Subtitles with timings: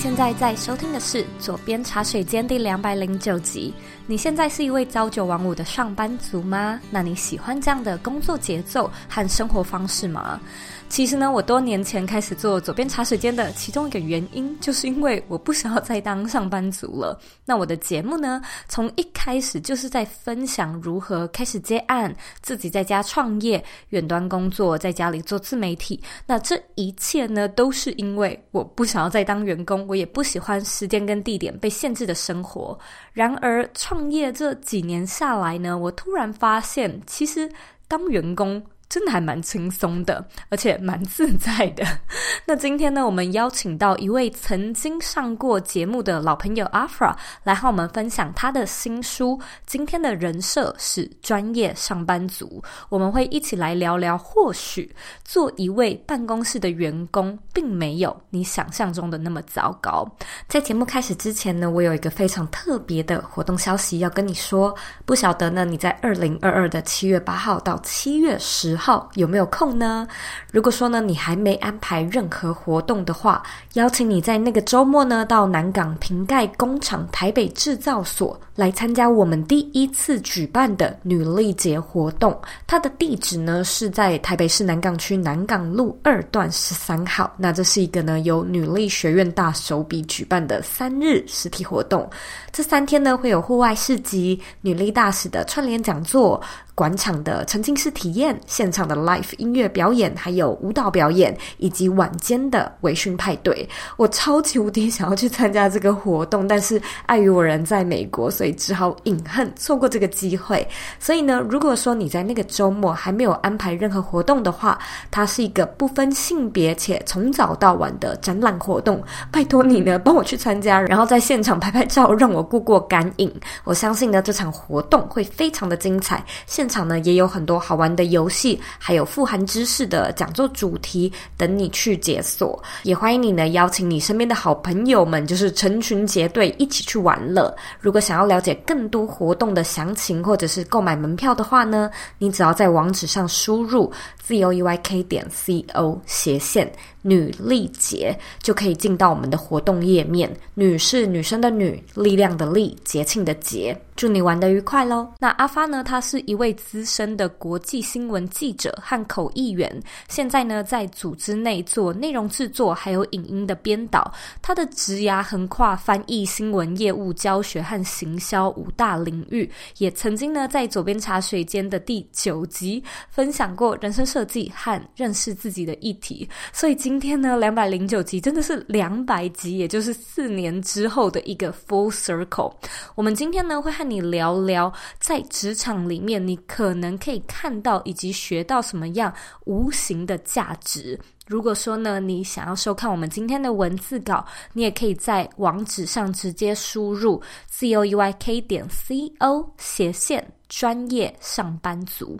[0.00, 3.74] 现在在收听的是《左边茶水间》第两百零九集。
[4.06, 6.80] 你现在是一位朝九晚五的上班族吗？
[6.90, 10.40] 那你喜欢这样的工作节奏和生活方式吗？
[10.88, 17.20] 其实呢，我多年前开始做左边茶水间的其中一个原因，就是因为我不想要再当上班族了。
[17.44, 26.02] 那我的节目呢，从一开始就是在分享如何开始接案，自己在家创业、远端工作，在家里做自媒体。
[26.26, 32.78] 那这一切呢，都是因为我不想要再当员工，我也不喜欢时间跟地点被限制的生活。
[33.12, 37.50] 然而，创业这几年下来呢，我突然发现，其实
[37.88, 41.86] 当员工，真的还蛮轻松的，而且蛮自在的。
[42.44, 49.40] 那今天呢，我们邀请到一位曾经上过节目的老朋友 Afra 来和我们分享他的新书。
[49.64, 54.92] 今天的人设是专业上班族，我们会一起来聊聊，或许
[55.24, 60.04] 做一位办公室的员工，并没有你想象中的那么糟糕。
[60.48, 64.74] 在节目开始之前呢，我有一个非常特别的活动消息要跟你说。
[65.06, 70.08] 不晓得呢，你在二零二二的七月八号到七月十号有没有空呢？
[70.50, 73.42] 如果说呢，你还没安排任何活动的话，
[73.74, 82.36] 邀请你在那个周末呢，到南港瓶盖工厂台北制造所来参加我们第一次举办的女力节活动。
[82.66, 87.30] 它的地址呢是在台北市南港区南港路二段十三号。
[87.36, 92.08] 那这是一个呢由女力学院大手笔举办的三日实体活动。
[92.50, 96.40] 这三天呢会有户外市集、女力大使的串联讲座。
[96.80, 110.66] 馆场的沉浸式体验、现场的 live 音乐表演，还有舞蹈表演，以及晚间的微醺派对，我超级无敌想要去参加这个活动，但是碍于我人在美国，所以只好隐恨错过这个机会。
[110.98, 114.78] 所以呢，如果说你在那个周末还没有安排任何活动的话，
[115.10, 119.02] 它是一个不分性别且从早到晚的展览活动。
[119.30, 123.30] 拜托你呢，帮我去参加，然后在现场拍拍照，让我过过干瘾。
[123.64, 126.24] 我相信呢，这场活动会非常的精彩。
[126.46, 132.62] 现场呢也有很多好玩的游戏，还有富含知识的讲座主题等你去解锁。
[132.84, 137.54] 也欢迎你呢邀请你身边的好朋友们，就是成群结队一起去玩乐。
[137.80, 143.92] 如果想要了解更多活动的详情，或者是购买门票的话呢，你只要在网址上输入
[144.26, 146.70] zoeyk 点 co 斜线
[147.02, 150.30] 女力节，就可以进到我们的活动页面。
[150.54, 153.78] 女是女生的女，力量的力，节庆的节。
[153.96, 155.06] 祝你玩得愉快喽！
[155.18, 155.84] 那阿发呢？
[155.84, 164.10] 他是一位资深的国际新闻记者和口译员，现在呢在组织内做内容制作，还有影音的编导。
[164.40, 176.26] 他的职涯横跨翻译、新闻业务、教学和行销五大领域，也曾经呢在左边茶水间的第九集分享过人生设计和认识自己的议题。
[176.54, 182.52] 所以今今天呢，两百零九集真的是两百集，也就是四年之后的一个 full circle。
[182.96, 189.14] 我们今天呢会和你聊聊在职场里面，你可能可以看到以及学到什么样
[189.44, 190.98] 无形的价值。
[191.28, 202.18] 如果说呢，你想要收看我们今天的文字稿，你也可以在网址上直接输入 zoeyk 点 co 斜线专业上班族。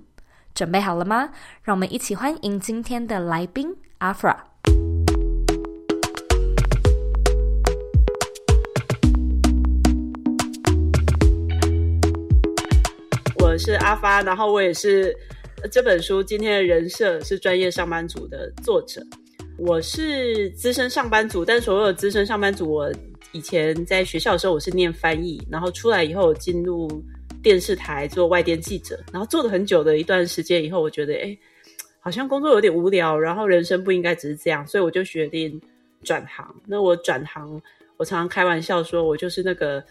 [0.54, 1.28] 准备好了吗？
[1.60, 4.36] 让我们一起欢迎今天的来宾 Afra。
[13.50, 15.12] 我是阿发，然后我也是
[15.72, 19.04] 这本书今天的人设是专业上班族的作者。
[19.58, 22.92] 我是资深上班族，但所有资深上班族，我
[23.32, 26.88] 以前在学校的时候我是念翻译，然后出来以后进入
[27.42, 31.36] 电视台做外电记者，然后做了很久的一段时间以后，我觉得诶，
[31.98, 35.60] 好像工作有点无聊，然后人生不应该只是这样，所以我就决定
[36.04, 36.54] 转行。
[36.68, 37.60] 那我转行，
[37.96, 39.82] 我常常开玩笑说，我就是那个。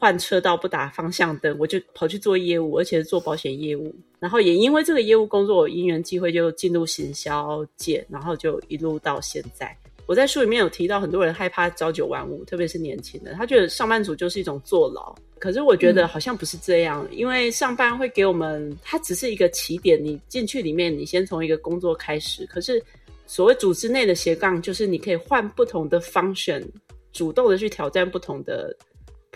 [0.00, 3.94] 换车道不打方向灯，我就跑去做业务，而且是做保险业务。
[4.18, 9.76] 然后也因为这个业务工作，我因缘际会就进入行销界，然后就一路到现在。
[10.06, 15.14] 我在书里面有提到，很多人害怕朝九晚五，特别是年轻的，他觉得上班族就是一种坐牢。
[15.38, 20.02] 可是我觉得好像不是这样，嗯、因为上班会给我们，它只是一个起点。
[20.02, 22.44] 你进去里面，你先从一个工作开始。
[22.46, 22.82] 可是
[23.26, 26.66] 所谓组织内的斜杠，就是你可以换不同的 function，
[27.12, 28.74] 主动的去挑战不同的。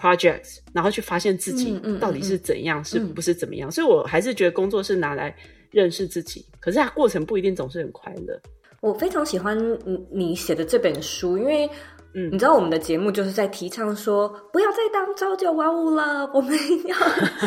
[0.05, 3.71] projects，然后去发现自己到底是怎样，嗯嗯嗯、是不是怎么样？
[3.71, 5.35] 嗯、所以我还是觉得工作是拿来
[5.71, 8.39] 认识自己，可是它过程不一定总是很快乐。
[8.81, 11.67] 我非常喜欢你你写的这本书，因为
[12.13, 16.55] 嗯，你知道我们的节目就是在提倡说，不要再当朝九晚五了，我们
[16.85, 16.97] 要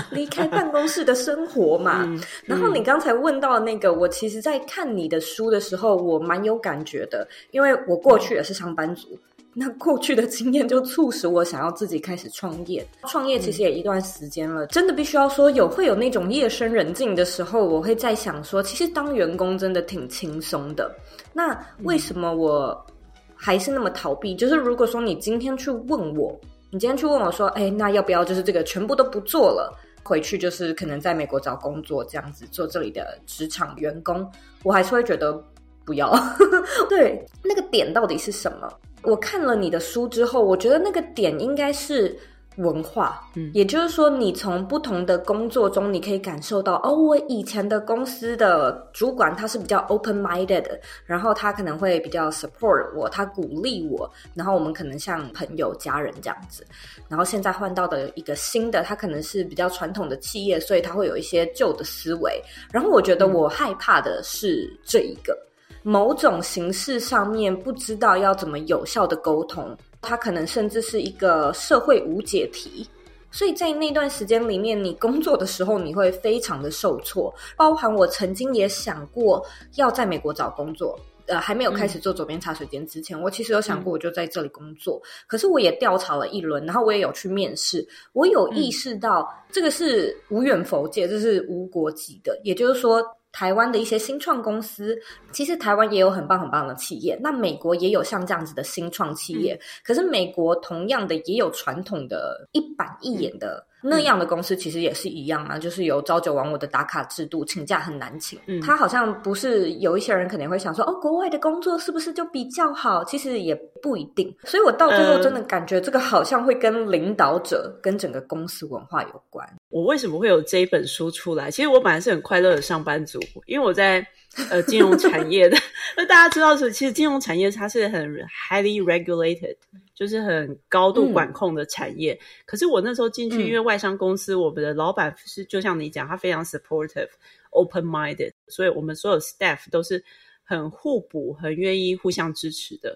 [0.10, 2.04] 离开办公室的生活嘛。
[2.10, 9.18] 嗯、然后你刚才问到那个，我其实在看你的书的时候，我蛮有感觉的，因为我过去也是上班族。
[9.60, 12.88] 那过去的经验就促使我想要自己开始创业。
[13.08, 20.96] 创业其实也一段时间了，真的必须要说有会有那种夜深人静的时候，我会在想说，其实当员工真的挺轻松的。
[21.34, 22.86] 那为什么我
[23.34, 24.36] 还是那么逃避？
[24.36, 26.40] 就是如果说你今天去问我，
[26.70, 34.32] 你今天去问我说，哎，那要不要就是这个全部都不做了，回去就是可能在美国找工作这样子做这里的职场员工，
[34.62, 35.44] 我还是会觉得
[35.84, 36.16] 不要。
[36.88, 38.72] 对，那个点到底是什么？
[39.04, 42.18] 我看了你的书之后，我觉得那个点应该是
[42.58, 50.66] 文化，嗯，也就是说，你从不同的工作中，你可以感受到，哦，我以前的公司的主管他是比较 open-minded，
[51.06, 56.66] 然后他可能会比较 support 我，他鼓励我，然后我们可能像朋友、家人这样子。
[57.08, 62.42] 然后现在换到的一个新的，他可能是比较传统的企业，所以他会有一些旧的思维。
[62.72, 65.38] 然后我觉得我害怕的是这一个。
[65.88, 72.86] 某种形式上面不知道要怎么有效的沟通，它可能甚至是一个社会无解题。
[73.32, 77.34] 所以在那段时间里面，你工作的时候你会非常的受挫。
[77.56, 79.42] 包含我曾经也想过
[79.76, 85.02] 要在美国找工作，呃，还没有开始做左边茶水间之前，嗯、我其实有想过我就在这里工作。
[85.02, 93.02] 嗯、可是我也调查了一轮，然后我也有去面试，我有意识到这个是无远佛界，这是无国籍的，也就是说。
[93.32, 94.98] 台湾的一些新创公司，
[95.32, 97.18] 其实台湾也有很棒很棒的企业。
[97.22, 103.66] 那美国也有像这样子的新创企业，嗯、可是美国同样的也有传统的一板一眼的。
[103.80, 108.38] 那样的公司其实也是一样啊，就是有朝九晚五的打卡制度，请假很难请。
[108.48, 113.04] 嗯，他好像不是有一些人可能会想说，哦，国外的工作是不是就比较好？
[113.04, 114.36] 其实也不一定。
[114.44, 119.48] 所以我到最后真的感觉这个好像会跟领导者跟整个公司文化有关。
[119.70, 121.52] 我为什么会有这一本书出来？
[121.52, 124.06] 其实我本来是很快乐的上班族，因为我在
[124.50, 125.58] 呃金融产业的。
[125.98, 128.10] 那大家知道是，其实金融产业它是很
[128.50, 129.56] highly regulated。
[129.98, 137.10] 就是很高度管控的产业，嗯、可是我那时候进去，因为外商公司，我们的老板是就像你讲，他非常 supportive、
[137.50, 140.04] open-minded，所以我们所有 staff 都是
[140.44, 142.96] 很互补、很愿意互相支持的，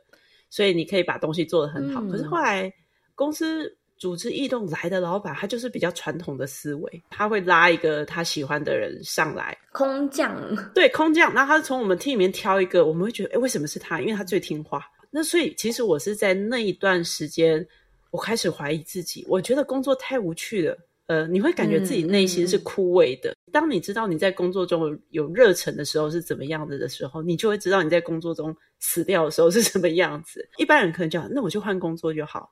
[0.52, 2.02] 所以你可以把东西做得很好。
[2.04, 2.72] 嗯、可是后来
[3.16, 10.36] 公司组织异动来的老板，他就是比较传统的思维，他会拉一个他喜欢的人上来，空降，
[10.74, 14.02] 对，空降，然后他从我们 team 里面挑一个，我们会觉得，哎，为什么是他？
[14.02, 14.84] 因为他最听话。
[15.12, 17.64] 那所以，其实我是在那一段时间，
[18.10, 19.24] 我开始怀疑自己。
[19.30, 20.76] 我觉得工作太无趣了，
[21.06, 23.30] 呃，你会感觉自己内心是枯萎的。
[23.30, 30.44] 嗯嗯、当你知道你在工作中有热忱的时候是怎么样子的时候，你就会知道你在工作中死掉的时候是什么样子。
[30.58, 32.50] 一般人可能就那我就换工作就好。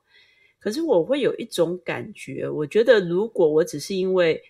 [0.60, 4.42] 可是我会有一种感觉，我觉得如果我只是因为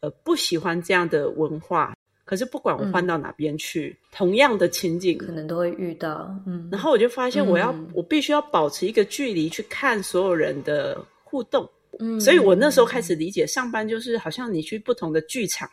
[0.00, 1.94] 呃不喜欢这样的文化。
[2.24, 6.30] 可是不管我换到哪边去，嗯、同样的情景可能都会遇到。
[6.46, 11.66] 嗯，然后我就发现，我要、嗯、我必须要保持一个距离去看所有人的互动。
[11.98, 15.66] 嗯，所以我那时候开始理解，上班就是好像你去不同的剧场。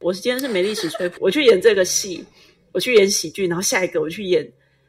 [0.00, 2.22] 我是今天是梅丽史翠普，我去演这个戏，
[2.72, 4.46] 我去演喜剧，然后下一个我去演。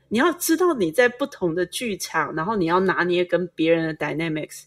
[0.10, 4.64] 你要知道你在不同的剧场，然后你要拿捏跟别人的 dynamics。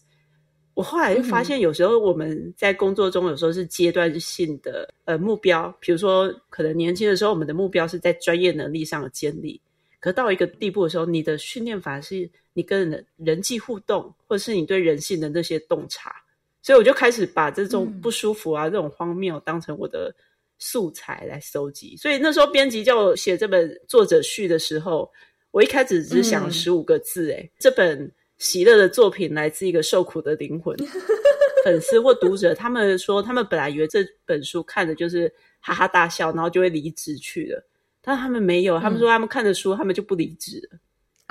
[0.73, 9.61] 我后来就发现，有时候我们在工作中，有时候是阶段性的呃目标，比如说可能年轻的时候，我们的目标是在专业能力上的建立。
[9.99, 16.15] 可到一个地步的时候，你的训练法是你跟人人际互动，或者是你对人性的那些洞察。
[16.63, 20.15] 所以我就开始把这种不舒服啊、嗯、这种荒谬当成我的
[20.57, 21.97] 素材来搜集。
[21.97, 25.11] 所以那时候编辑叫我写这本作者序的时候，
[25.51, 28.11] 我一开始只想十五个字、欸，诶、嗯、这本。
[28.37, 30.75] 喜乐的作品来自一个受苦的灵魂，
[31.63, 37.63] 粉丝或读者，他们说他们本来以为这本书看的就是哈哈大笑，然后就会离职去了，
[38.01, 40.79] 但他们没有，他们说他们看的书，他们就不离职了。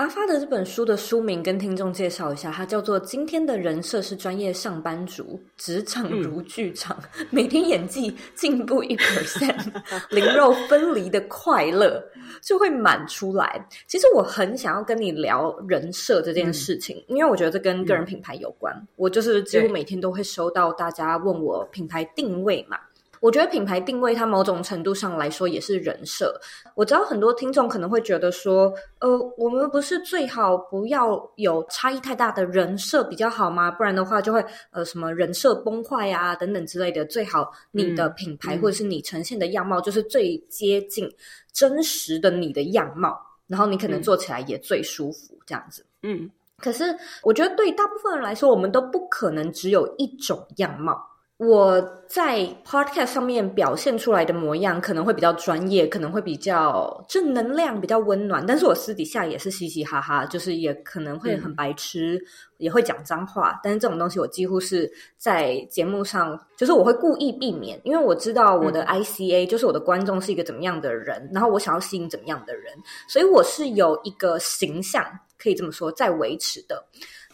[0.00, 9.70] 阿发的这本书的书名跟听众介绍一下，它叫做《今天的人设是专业上班族，职场如剧场，嗯、每天演技进步一 percent，
[10.08, 12.02] 灵肉分离的快乐
[12.40, 13.62] 就会满出来。
[13.86, 18.74] 其实我很想要跟你聊人设这件事情，嗯、因为我觉得这跟个人品牌有关。
[18.74, 22.78] 嗯、我就是几乎每天都会收到大家问我品牌定位嘛。
[23.20, 26.34] 我觉得品牌定位它某种程度上来说也是人设。
[26.74, 33.70] 我知道很多听众可能会觉得说，呃，我们不是最好不要有差异太大的人设比较好吗？
[33.70, 37.04] 不然的话就会呃什么人设崩坏啊等等之类的。
[37.04, 41.06] 最好你的品牌或者是你呈现的样貌就是最接近
[41.52, 45.84] 真实的你的样貌，然后你可能做起来也最舒服这样子。
[46.02, 46.30] 嗯。
[46.58, 46.84] 可是
[47.22, 51.09] 我觉得对大部分人来说，我们都不可能只有一种样貌。
[51.40, 58.44] 我在 podcast 上面表现出来的模样可能会比较专业，可能会比较正能量，比较温暖。
[58.46, 62.22] 但是我私底下也是嘻嘻哈哈，就是也可能会很白痴，嗯、
[62.58, 63.58] 也会讲脏话。
[63.62, 72.64] 但是这种东西我几乎是在节目上，就是我会故意避免，因为我知道我的 ICA、嗯、就是我的观众是一个怎么样的人，然后我想要吸引怎么样的人，
[73.08, 75.02] 所以我是有一个形象，
[75.42, 76.84] 可以这么说，在维持的。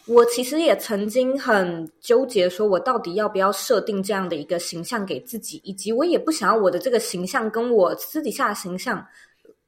[0.07, 9.05] 我其实也曾经很纠结，说我到底要不要设定这样的一个形象给自己，以及我也不想要我的这个形象跟我私底下的形象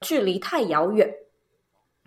[0.02, 1.12] 距离太遥远。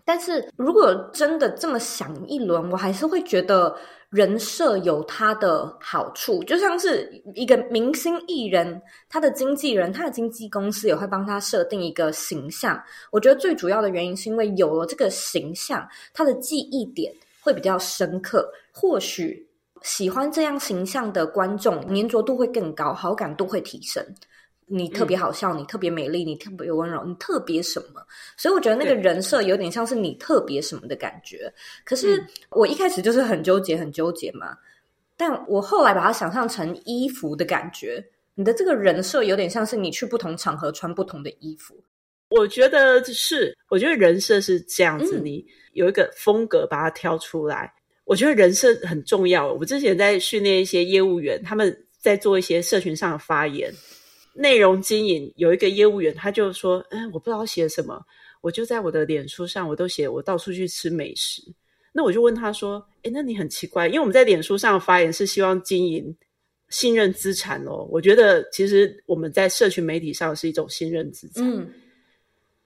[0.06, 3.76] 但是如果真的这么想一轮，我还是会觉得
[4.10, 12.82] 人设有它的好处，就像是一个明星艺人，他的经纪人、他的经纪公司也会帮他设定一个形象。
[13.12, 17.14] 我觉得最主要的原因是因为有了这个形象，他的记忆点。
[17.42, 19.46] 会比较深刻，或许
[19.82, 24.06] 喜欢这样形象的观众粘着度会更高，好感度会提升。
[24.74, 28.02] 你特别好笑，嗯、你特别美丽，你特别温柔，你特别什么？
[28.38, 31.52] 所以我觉得那个人设有点像是你特别什么的感觉。
[31.84, 34.56] 可是我一开始就是很纠结，很纠结嘛。
[35.18, 38.02] 但我后来把它想象成衣服的感觉，
[38.34, 41.76] 你的这个人设有点像是你去不同场合穿不同的衣服。
[42.32, 47.66] 我觉得是，我觉得人设是这样子，你有一个风格把它挑出来。
[47.66, 49.52] 嗯、我觉得人设很重要。
[49.54, 53.72] 我之前在训练一些业务员，他们在做一些社群上的发言、
[54.34, 55.32] 内容经营。
[55.36, 58.02] 有一个业务员，他就说：“嗯，我不知道写什么，
[58.40, 61.42] 我就在我的脸书上，我都写我到处去吃美食。”
[61.92, 66.16] 那我就问他说：“哎，那你很奇怪，因为我们在脸书上的发言是希望经营
[66.70, 67.86] 信任资产哦。
[67.92, 71.70] 我觉得其实我们在社群媒体上是一种信任资产。”嗯。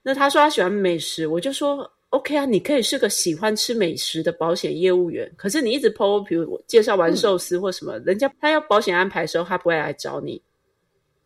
[0.07, 5.29] 那他说他喜欢美食，我就说 OK 啊，你可以是个喜欢吃美食的保险业务员。
[5.35, 10.39] 可是你一直 po，比如我介绍完寿司或什么，嗯、人家他要保险安排的时候，他不会来找你。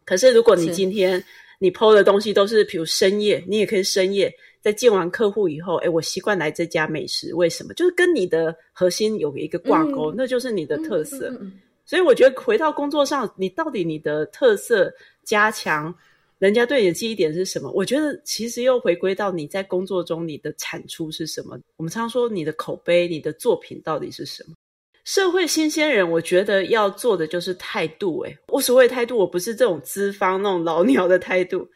[0.06, 1.22] 可是如果你今天
[1.60, 7.74] 你 po 的东西都是比如深夜，你也可以深夜在见完客户以后，诶，我习惯来这家美食，为什么？
[7.74, 11.38] 就是跟你的核心有一个挂钩，嗯、那就是你的特色。
[11.86, 14.90] 所以我觉得回到工作上，你到底你的特色
[15.26, 15.94] 加强。
[16.40, 17.70] 人家对你的记忆点是什么？
[17.72, 21.60] 我觉得其实又回归到你在工作中你的产出是什么。
[21.76, 24.56] 我们常说你的口碑、你的作品到底是什么？
[25.04, 28.22] 社会新鲜人，我觉得要做的就是态度。
[28.22, 31.68] 诶，我所谓态度，我不是这种资方那种老鸟的态度。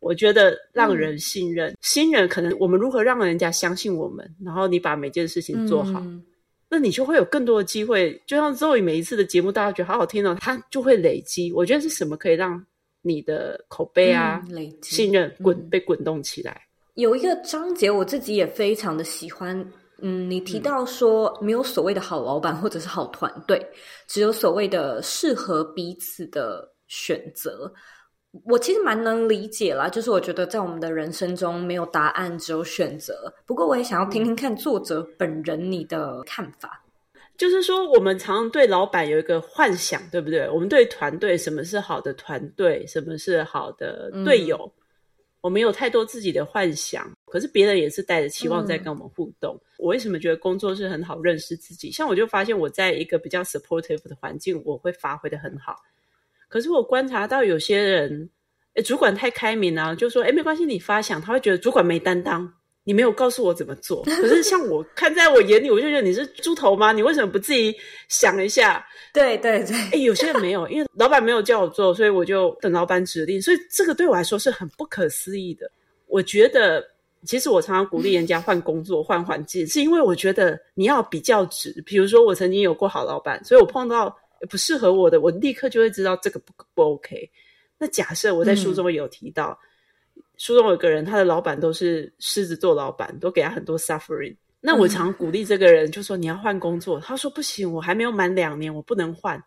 [0.00, 6.22] 我觉得让人信任，嗯、新人可能我们如何让人家相信我们，然后你把每件事情做好，嗯、
[6.68, 8.20] 那你就会有更多的机会。
[8.26, 11.52] 就像 Zoe 每一次的节目，大家觉得好好听哦，他就会累积。
[11.52, 12.62] 我觉得是什么可以让？
[13.02, 16.60] 你的口碑啊，嗯、累积信任滚、嗯、被滚动起来。
[16.94, 19.56] 有一个章节我自己也非常的喜欢，
[20.02, 23.64] 嗯，你提到说没有所谓的好老板或者是好团队，
[24.06, 27.72] 只有所谓的适合彼此的选择。
[28.44, 33.32] 我其实蛮能理解啦，就是我觉得在我们的人生中没有答案，只有选择。
[33.44, 36.80] 不过我也想要听听看作者本人你的看法。
[37.40, 40.46] 就是说，我们常常对老板有一个幻想，对不对？
[40.50, 44.84] 我们对团队，什么是好的团队，什么是好的队友，嗯、
[45.40, 47.10] 我们有太多自己的幻想。
[47.24, 49.54] 可是别人也是带着期望在跟我们互动。
[49.56, 51.90] 嗯、我为什么觉得工作是很好认识自己？
[51.90, 55.76] 像我就发现，我在一个比较 supportive 的环境，我会发挥的很好。
[56.46, 58.28] 可是我观察到有些人，
[58.74, 62.52] 诶，主管太开明啊，就说，诶，没关系，你发想，他会觉得主管没担当。
[62.82, 66.92] 你没有告诉我怎么做，可是像我看在我眼里，我就觉得你是猪头吗？
[66.92, 67.74] 你为什么不自己
[68.08, 68.84] 想一下？
[69.12, 73.40] 对 对对，哎，有些人没有，因为老板没有叫我做，所以我就等老板指令。
[73.40, 75.70] 所以这个对我来说是很不可思议的。
[76.06, 76.82] 我觉得，
[77.24, 81.82] 其实我常常鼓励人家换工作、换环境，是因为我觉得你要比较值。
[81.84, 84.16] 比如说，我曾经有过好老板，所以我碰到
[84.48, 87.30] 不适合我的，我立刻就会知道这个不不 OK。
[87.78, 89.50] 那假设我在书中有提到。
[89.62, 89.66] 嗯
[90.40, 94.34] 书中有个人，他的老板都是狮子座老板，都给他很多 suffering。
[94.58, 96.98] 那我常鼓励这个人，就说你要换工作。
[96.98, 99.38] 他说不行，我还没有满两年，我不能换。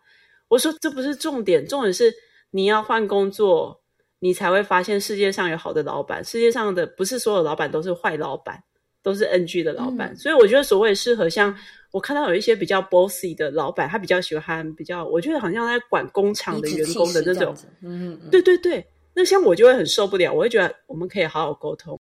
[0.46, 2.14] 我说这不是重点，重点是
[2.52, 3.76] 你要换工作，
[4.20, 6.24] 你才会发现世界上有好的老板。
[6.24, 8.62] 世界上的不是所有老板都是坏老板，
[9.02, 10.12] 都是 NG 的老板。
[10.12, 11.52] 嗯、所以我觉得所谓适合，像
[11.90, 17.52] 我看到有一些比较 bossy 的老板，他比较喜欢比较，我觉得好像在管工厂的员工的那种。
[17.82, 18.86] 嗯，对对对。
[19.14, 21.98] 那像我就会很受不了，我会觉得我们可以好好沟通。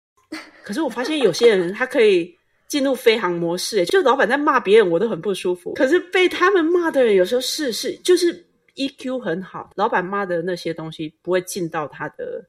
[0.62, 2.34] 可是我发现有些人他可以
[2.68, 5.74] 进入飞航模式，就老板在骂别人，我都很不舒服。
[5.74, 8.44] 可是被他们骂的人有时候是是就是
[8.74, 12.44] EQ 很好，老板骂的那些东西不会进到他的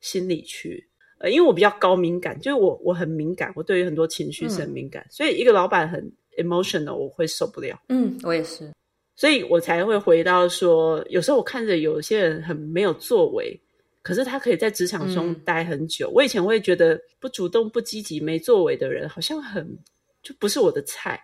[0.00, 0.88] 心里去。
[1.18, 7.80] 呃，因为我比较高敏感，就是我我很敏感，我对于很多情绪是很敏感，嗯、所以一个老板很 emotional，我会受不了。
[7.88, 8.70] 嗯，我也是，
[9.16, 13.58] 所以我才会回到说，有时候我看着有些人很没有作为，
[14.06, 16.08] 可是他可以在职场中待很久。
[16.10, 19.66] 嗯、我以前会觉得不主动、不积极、没作为的人，好像很
[20.22, 21.20] 就不是我的菜。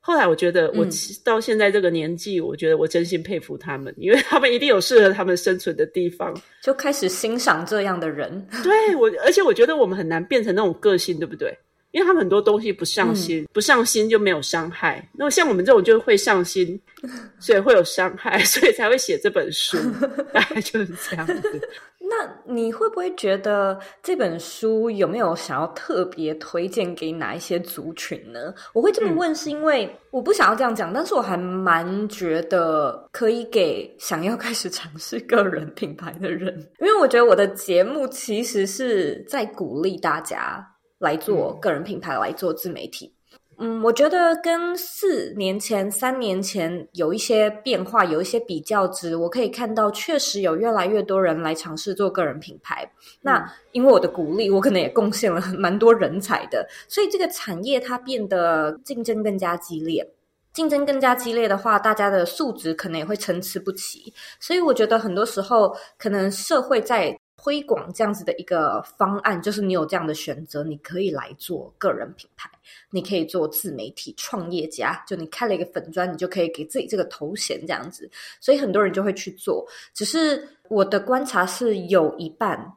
[0.00, 0.84] 后来我觉得，我
[1.22, 8.44] 到现在这个年纪，嗯、我觉得我真心佩服他们， 因为他们一定有适合他们生存的地方，就开始欣赏这样的人。
[8.64, 11.56] 对我，而且我觉得我们很难变成那种个性，对不对？
[11.92, 15.08] 因为他们很多东西不上心，嗯、不上心就没有伤害。
[15.14, 16.80] 那么像我们这种就会上心，
[17.40, 19.78] 所以会有伤害， 所以才会写这本书，
[20.32, 21.68] 大概就是这样子。
[22.10, 28.54] 那你会不会觉得这本书有没有想要特别推荐给哪一些族群呢？
[28.72, 40.66] 我会这么问，是因为我不想要这样讲，但是我还蛮觉得可以给想要开始尝试个人品牌的人，因为我觉得我的节目其实是在鼓励大家
[40.98, 43.12] 来做个人品牌，来做自媒体。
[43.60, 49.16] 嗯，我觉得跟四年前、三年前有一些变化，有一些比较值。
[49.16, 52.84] 我可以看到，确实有越来越多人来尝试做个人品牌。
[52.84, 60.08] 嗯、那因为我的鼓励，我可能也贡献了蛮多人才的，所以这个产业它变得竞争更加激烈。
[60.52, 64.14] 竞争更加激烈的话，大家的素质可能也会参差不齐。
[64.38, 67.18] 所以我觉得很多时候，可能社会在。
[67.40, 72.50] 推广这样子的一个方案，就是你有这样的选择，你可以来做个人品牌，
[72.90, 79.64] 你可以做自媒体创业家，就你开了一个粉专，你就可以给自己这个头衔这样子，所以很多人就会去做。
[79.94, 82.72] 只是我的观察是，有一半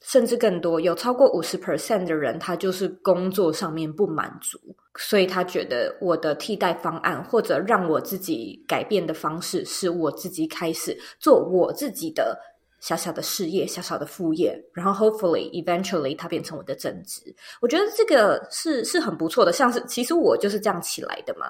[0.00, 4.58] 甚至更多，有超过五十 percent 的人，他就是工作上面不满足，
[4.96, 12.40] 所以他觉得我的替代方案或者让我自己改变的方式，是我自己开始做我自己的。
[12.84, 17.34] 小小的事业，小小的副业，然后 hopefully eventually 它变成我的正职。
[17.62, 21.46] 我觉得这个是是很不错的，像是其实我就是这样起来的嘛。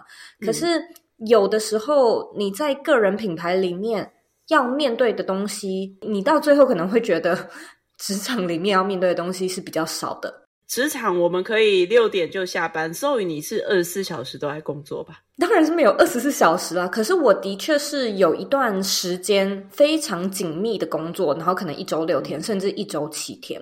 [0.46, 0.80] 可是
[1.26, 4.08] 有的时候你在个人品牌里面
[4.46, 7.36] 要面对的东西，你到最后可能会觉得
[7.98, 10.43] 职场里面要面对的东西是比较少的。
[10.66, 15.20] 职场我们可以六点就下班，所以你是二十四小时都在工作吧？
[15.38, 16.88] 当然是没有二十四小时啊。
[16.88, 23.60] 可是我的确是有一段时间非常紧密的工作，然后可能一周六天，甚至一周七天。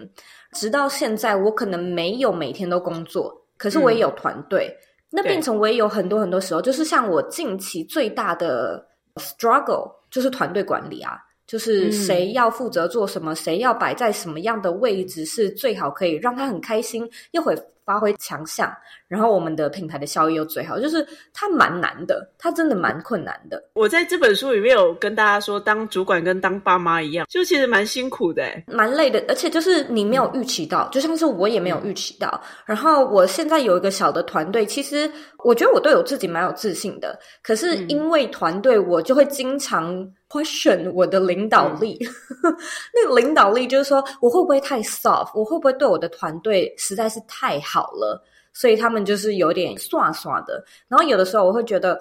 [0.53, 4.69] 直到现在，我可能没有每天都工作，可是我也有团队。
[4.69, 4.79] 嗯、
[5.11, 8.87] 那变成我也有很多很多时候，就是像我近期最大的
[9.17, 11.19] struggle 就是团队管理啊。
[11.53, 18.75] 就是谁要负责做什么，嗯、谁要摆在什么样的位置，是最好可以让他很开心，又会发挥强项，
[19.07, 20.81] 然后我们的品牌的效益又最好。
[20.81, 23.63] 就是它蛮难的，它真的蛮困难的。
[23.75, 29.23] 我在这本书里面有跟大家说，当主管跟当爸妈一样，就其实蛮辛苦的，蛮累的。
[29.29, 32.29] 而且就是你没有预期到，嗯、就像是我也没有预期到。
[32.33, 35.11] 嗯、然后我现在有一个小的团队，其实
[35.45, 37.19] 我觉得我对我自己蛮有自信的。
[37.43, 40.11] 可是因为团队，我就会经常。
[40.33, 41.99] Question 我的领导力，
[42.43, 42.57] 嗯、
[42.95, 45.31] 那个领导力就是说，我会不会太 soft？
[45.35, 48.23] 我会不会对我的团队实在是太好了？
[48.55, 50.65] 所以他们就是有点耍耍的。
[50.89, 52.01] 然后有的时候我会觉得，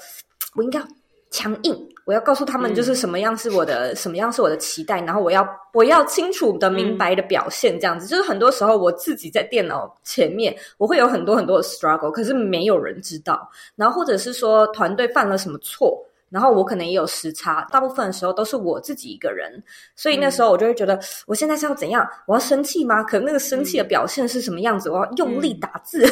[0.56, 0.82] 我应该
[1.30, 5.02] 强硬，我要告诉他们就是什么样是我的，嗯、什么样是我的期待。
[5.02, 8.06] 然后我要我要清楚的、明白的表现，这样子。
[8.06, 13.50] 嗯、就是很多时候我自己在电脑前面，我会有很多很多的 struggle，可是没有人知道。
[13.76, 16.02] 然后或者是说团队犯了什么错。
[16.32, 19.62] 然后我可能也有时差，大部分的时候都是我自己一个人，
[19.98, 22.08] 所以那时候我就会觉得，我现在是要怎样？
[22.26, 23.04] 我要生气吗？
[23.04, 24.90] 可能那个生气的表现是什么样子？
[24.90, 26.06] 我要用力打字、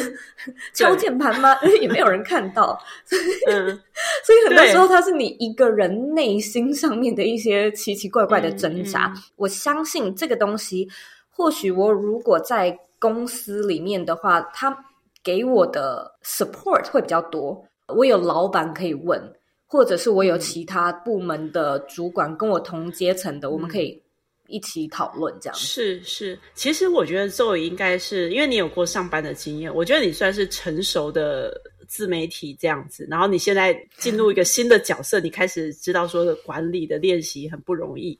[0.46, 1.54] 嗯、 敲键盘吗？
[1.62, 3.66] 对也没有人看到，所以，嗯、
[4.22, 9.14] 所以很多时候它是你一个人内心上面的一些奇奇怪怪的挣扎。
[9.36, 10.86] 我相信这个东西，
[11.30, 14.76] 或许我如果在公司里面的话，他
[15.24, 19.32] 给我的 support 会比较多，我有老板可以问。
[19.72, 24.02] 或者是我有其他部门的主管跟我同阶层的，嗯、我们可以
[24.48, 25.56] 一起讨论这样。
[25.56, 31.56] 是是，其实我觉得 Zoe 应该是因为你有过上班的经验，我觉得你算是成熟的
[31.86, 33.06] 自媒体这样子。
[33.08, 38.18] 然后你现在进入一个新的角色，你开始知道说管理的练习很不容易。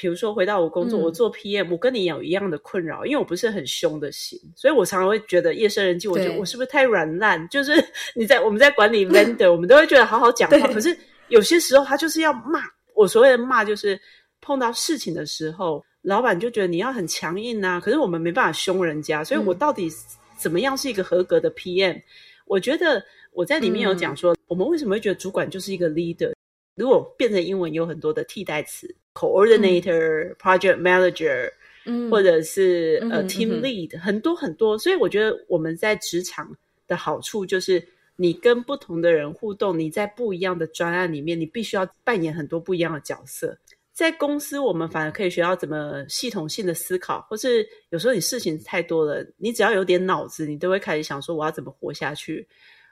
[0.00, 7.46] 比如说回到我工作，嗯、我做 PM，我跟你有一样的困扰，因为我不是很凶的型，所以我常常会觉得夜深人静，我觉得我是不是太软烂？
[7.50, 7.72] 就是
[8.14, 10.96] 你在我们在管理 vendor，我们都会觉得好好讲话，可是
[11.28, 12.62] 有些时候他就是要骂。
[12.94, 14.00] 我所谓的骂，就是
[14.40, 19.90] 碰到事情的时候，老板就觉得你要很强硬啊，可是我们没办法凶人家，所以我到底
[20.38, 22.02] 怎么样是一个合格的 PM？、嗯、
[22.46, 26.32] 我觉得我在里面有讲说，嗯、我们为什么会觉得主管就是一个 leader？
[26.74, 31.50] 如果变成英文，有很多的替代词，coordinator、嗯、project manager，
[31.84, 34.78] 嗯，或者是 team lead，、嗯、很多很多。
[34.78, 36.50] 所以我觉得我们在职场
[36.86, 37.82] 的好处就是
[38.16, 43.58] 你跟不同的人互动，你在不一样的专案里面，你必须要扮演很多不一样的角色。
[43.92, 52.46] 在公司，我们反而可以学到怎么系统性的思考，或是有时候你事情太多了，你只要有点脑子，你都会开始想说我要怎么活下去，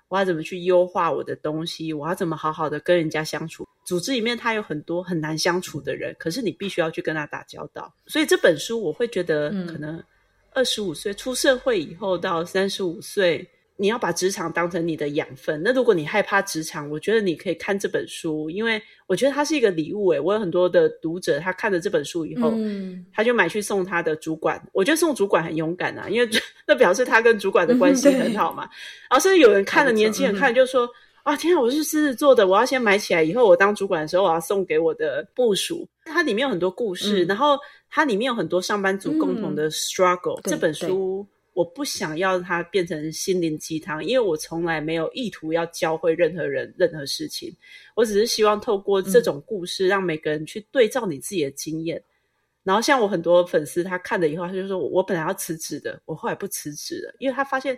[0.09, 3.67] 我要怎么去优化我的东西，我要怎么好好的跟人家相处。
[3.85, 7.93] 组织里面他有很多很难相处的人，可是你必须要去跟他打交道。
[8.07, 10.03] 所以这本书我会觉得，可能
[10.53, 13.49] 二十五岁出社会以后到三十五岁。
[13.81, 15.63] 你要把职场当成你的养分。
[15.65, 20.09] 那如果你害怕职场，我觉得你可以看这本书，因为我觉得它是一个礼物。
[20.09, 24.61] 诶，我有很多的读者，他看了这本书以后，嗯，他就买去送他的主管。
[24.73, 26.29] 我觉得送主管很勇敢啊，因为
[26.67, 28.65] 那表示他跟主管的关系很好嘛。
[29.09, 30.91] 然后甚至有人看了，年轻人看就说
[31.23, 37.57] ：“啊，天啊，我是狮子座的，我要先买起来，以后我当主管的时候，我要送给我的部属。”它里面有很多故事，然后
[37.89, 40.41] 它里面有很多上班族共同的 struggle。
[40.43, 41.25] 这本书。
[41.59, 47.53] 我不想要它变成心灵鸡汤，因为我从来没有意图要教会任何人任何事情。
[47.97, 51.99] 我只是希望透过这种故事，让每个人去对照你自己的经验。
[51.99, 52.05] 嗯、
[52.63, 57.77] 然后像我很多粉丝，他看了以后，他就说：“我本来要辞职的，我后来不辞职了，因为他发现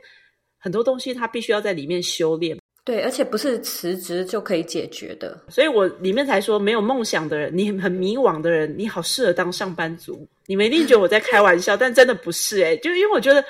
[0.58, 2.59] 很多东西他必须要在里面修炼。”
[2.90, 5.40] 对，而且不是辞职就可以解决的。
[5.48, 10.26] 所以我里面才说，没有梦想的人，你很迷惘的人，你好适合当上班族。
[10.46, 13.44] 你们一定觉得我在开玩笑，但真的不是诶，就因为我觉得。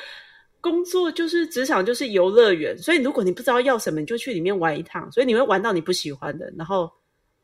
[0.63, 2.77] 工作就是职场，就是游乐园。
[2.77, 5.11] 所以如果你不知道要什么，你就去里面玩一趟。
[5.11, 6.93] 所以你会玩到你不喜欢的，然后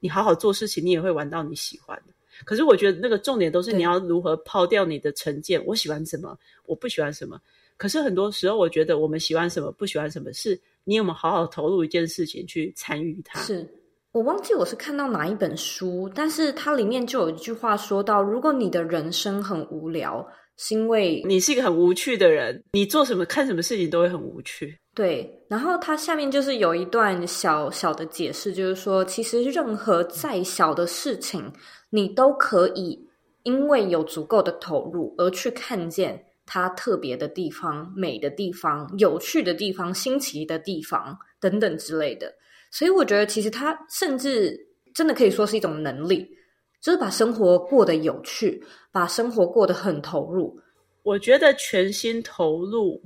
[0.01, 2.13] 你好好做事情，你也会玩到你喜欢的。
[2.45, 5.59] 可是我觉得那个重点都是你要如何抛掉你的成见。
[5.65, 7.41] 我喜欢什么，我不喜欢什么。
[7.79, 13.39] 可是很多时候，我觉得我们喜欢什么，不喜欢什么，是你有没有好好投入一件事情去参与它。
[13.41, 13.69] 是
[14.13, 20.27] 我忘记我是看到哪一本书，但是它里面就有一句话说到：如果你的人生很无聊。
[20.59, 24.75] 是因为你是一个很无趣的人，你做什么、看什么事情都会很无趣。
[24.95, 31.53] 对，然后它下面就是有一段小小的解释，就是说，其实任何再小的事情，
[31.91, 32.99] 你都可以
[33.43, 42.33] 因为有足够的投入而去看见它特别的地方、美的地方、有趣的地方、新奇的地方等等之类的。
[42.71, 44.59] 所以我觉得，其实它甚至
[44.95, 46.27] 真的可以说是一种能力。
[46.79, 50.57] 就是把生活过得有趣，把生活过得很投入。
[51.03, 53.03] 我觉得全心投入，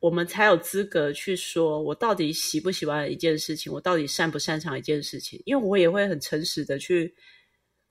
[0.00, 5.40] 我们才有资格去说，我到底喜不喜欢一件事情，我到底擅不擅长一件事情。
[5.44, 7.14] 因为我也会很诚实的去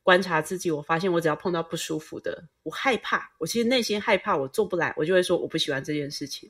[0.06, 0.70] 观察自己。
[0.70, 6.48] 我发现我只要碰到不舒服的，我害怕，我其实内心害怕，我做不来，我就会说我不喜欢这件事情。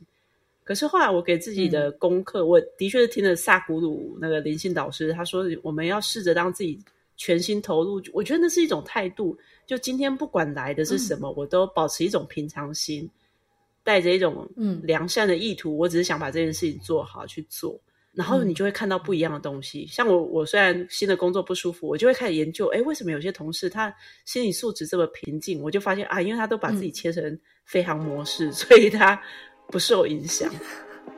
[0.65, 6.77] 可是后来我给自己的功课，嗯、我的确是听了萨古鲁那个灵性导师，他说我们要试着让自己。
[7.17, 9.37] 全心投入，我觉得那是一种态度。
[9.65, 13.09] 就今天不管来的是什么，嗯、我都保持一种平常心，
[13.85, 15.73] 带着一种嗯良善的意图。
[15.73, 17.79] 嗯、我只是想把这件事情做好去做，
[18.15, 19.81] 然后你就会看到不一样的东西。
[19.81, 23.93] 嗯、像我，我虽然新的工作不舒服，我就会开始研究，哎，为什么有些同事他
[24.25, 25.61] 心理素质这么平静？
[25.61, 29.21] 我就发现啊，因为他都把自己切成飞航模式，嗯、 所以他
[29.67, 30.51] 不受影响。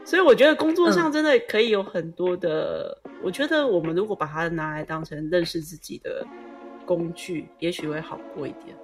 [0.04, 6.26] 所以我觉得工作上真的可以有很多的，嗯、我觉得我们如果把它拿来当成认识自己的
[6.86, 8.76] 工具，也许会好过一点。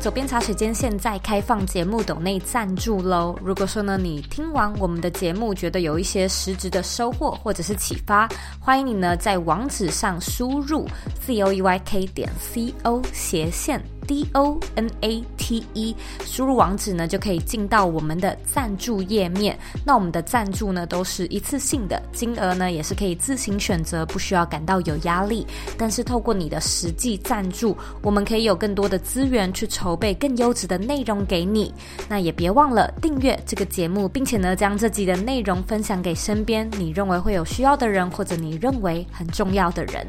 [0.00, 3.36] 左边茶水间现在开放节目抖内赞助喽！
[3.44, 8.26] 如果说呢，你听完我们的节目觉得有一些实质的收获或者是启发，
[8.58, 10.88] 欢迎你呢在网址上输入
[11.20, 13.99] c o e y k 点 c o 斜线。
[14.10, 15.94] D O N A T E，
[16.24, 19.56] 输入网址呢，就可以进到我们的赞助页面。
[19.86, 25.46] 那我们的赞助呢，都是一次性的，金额呢也是可以自行选择，不需要感到有压力。
[25.78, 31.72] 但是透过你的实际赞助，我们可以有更多的资源去筹备更优质的内容给你。
[32.08, 40.04] 那也别忘了订阅这个节目，并且呢，将这集的内容分享给身边你认为会有需要的人，或者你认为很重要的人。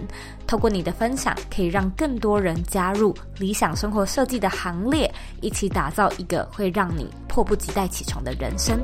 [0.48, 8.80] 透过你的分享，可以让更多人加入理想生生活设计的行列，一起打造一个会让你迫不及待起床的人生。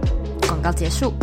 [0.49, 1.13] 广告结束。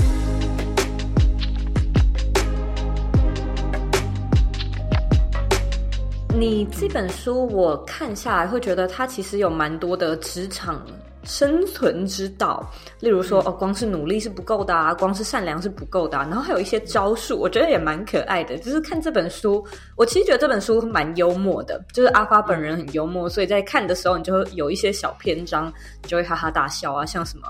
[6.31, 10.81] 你这本书我看下来，会觉得它其实有蛮多的职场。
[11.24, 12.64] 生存之道，
[13.00, 18.56] 例如说哦，光是努力是不够的啊，光是善良是不够的啊，然后还有一些招数，我觉得也蛮可爱的。
[18.58, 19.64] 就是看这本书，
[19.96, 27.46] 我其实觉得这本书蛮幽默的，就是阿发本人很幽默，所以在看的时候，你就会有一些小篇章，你就会哈哈大笑啊，像什么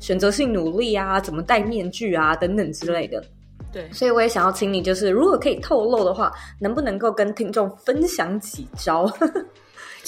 [0.00, 3.22] 选择性努力啊，怎么戴面具啊等等之类的。
[3.70, 9.04] 对，所以我也想要请你，就是如果可以透露的话，能不能够跟听众分享几招？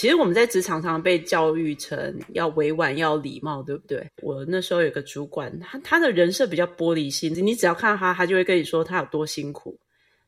[0.01, 4.11] 其实我们在职场上被教育成要委婉、要礼貌，对不对？
[4.23, 9.79] 我那时候有个主管，他他的人设比较玻璃心，你只要看到他，他就会跟你说他有多辛苦，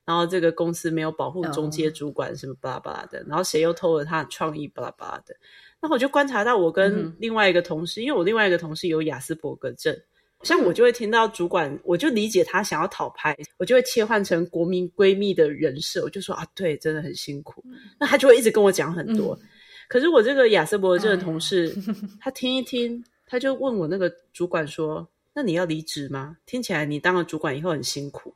[0.04, 5.34] 然后这个公司没有保护中介主管什么巴拉巴拉的，然后谁又偷了他的创意巴拉巴拉的。
[5.80, 9.96] 那我就观察到，我跟另外一个同事，嗯、因为我另外一个同事有亚斯伯格症，
[10.42, 17.64] 像我就会听到主管，我就理解他想要讨拍，我就会切换成国民闺蜜的人设，我就说啊，对，真的很辛苦。
[17.98, 19.34] 那他就会一直跟我讲很多。
[19.40, 19.48] 嗯
[19.92, 26.34] 可是我这个亚瑟伯格症的同事，哎、他听一听，他就问我那个主管说：“那你要离职吗？
[26.46, 28.32] 听起来你当了主管以后很辛苦。”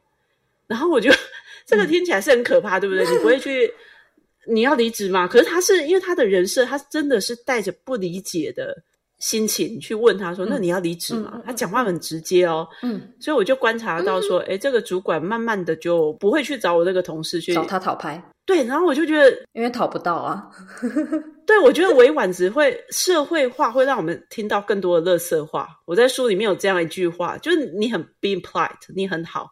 [0.69, 1.11] 然后我就
[1.65, 3.03] 这个听起来是很可怕，嗯、对不对？
[3.11, 3.73] 你不会去，
[4.47, 5.27] 你要离职吗？
[5.27, 8.77] 可是他是因为他的人设，他真的是带着不理解的
[9.19, 20.49] 心情去问他说：“嗯、那你要离职吗？”嗯、他讲话很直接哦，嗯，所以我就观察到说：“哎、嗯，这个主管慢慢的就不会去找我那个同事去找他讨拍。”对，然后我就觉得，因为讨不到啊。
[21.45, 25.69] 对，我觉得委婉只会社会化，会让我们听到更多的垃圾话。
[25.85, 29.49] 我在书里面有这样一句话，就是你很 being polite，你很好，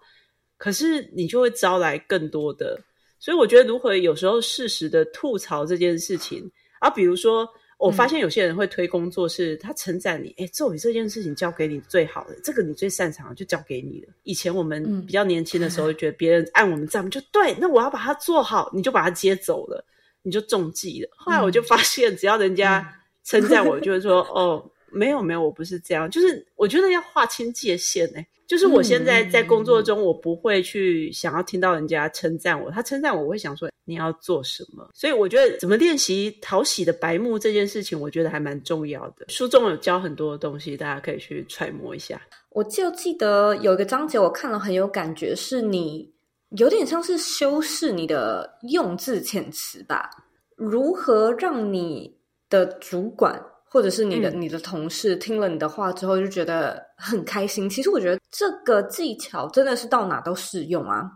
[0.58, 2.78] 可是你就会招来更多的。
[3.18, 6.48] 所以我觉得，如何有时候适时的吐槽这件事情
[6.80, 7.48] 啊，比如说，
[7.86, 14.08] 我发现有些人会推工作是，他称赞你，哎，咒语这件事情交给你最好的，这个你最擅长的就交给你了。
[14.22, 19.84] 以前我们比较年轻的时候，就觉得别人按我们赞，就对，那我要把它做好，你就把它接走了。
[20.26, 21.08] 你就中计了。
[21.14, 22.90] 后来我就发现，只要人家
[23.24, 28.24] 称赞我，就会说： “嗯、哦，没有没有，我不是这样。”就是我觉得要划清界限呢。
[28.46, 32.70] 就是我现在在工作中，我不会去想要听到人家称赞我。
[32.70, 39.26] 他称赞我，我会想说：“你要做什么？”所以我觉得怎么练习讨喜的白目这件事情，我觉得还蛮重要的。
[39.28, 42.20] 书中有教很多的东西，大家可以去揣摩一下。
[42.50, 46.12] 我就记得有一个章节，我看了很有感觉，是你。
[46.58, 50.08] 有点像是修饰你的用字遣词吧？
[50.54, 52.16] 如何让你
[52.48, 57.68] 的主管或者是你的、嗯、你的同事听了你的话之后就觉得很开心？
[57.68, 61.10] 其实我觉得这个技巧真的是到哪都适用啊！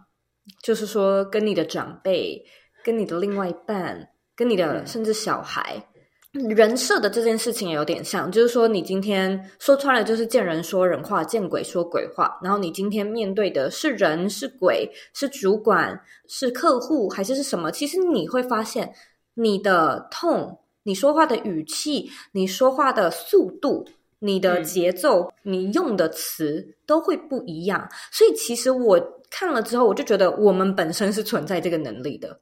[0.63, 2.45] 就是说，跟你的长辈、
[2.85, 5.83] 跟你的另外一半、跟你的甚至小孩。
[6.33, 12.39] 人设的这件事情也有点像，就是说你今天说穿了就是见人说人话，见鬼说鬼话。
[12.43, 17.73] 然后你今天面对的是人是鬼，是主管是客户还是是什么？
[17.73, 18.93] 其实你会发现
[19.35, 27.89] 你的 tone，你说话的语气，你说话的速度，你的节奏，嗯、你用的词都会不一样。
[28.13, 28.99] 所以其实我
[29.31, 32.41] 看了之后，我就觉得我们本身是存在这个能力的。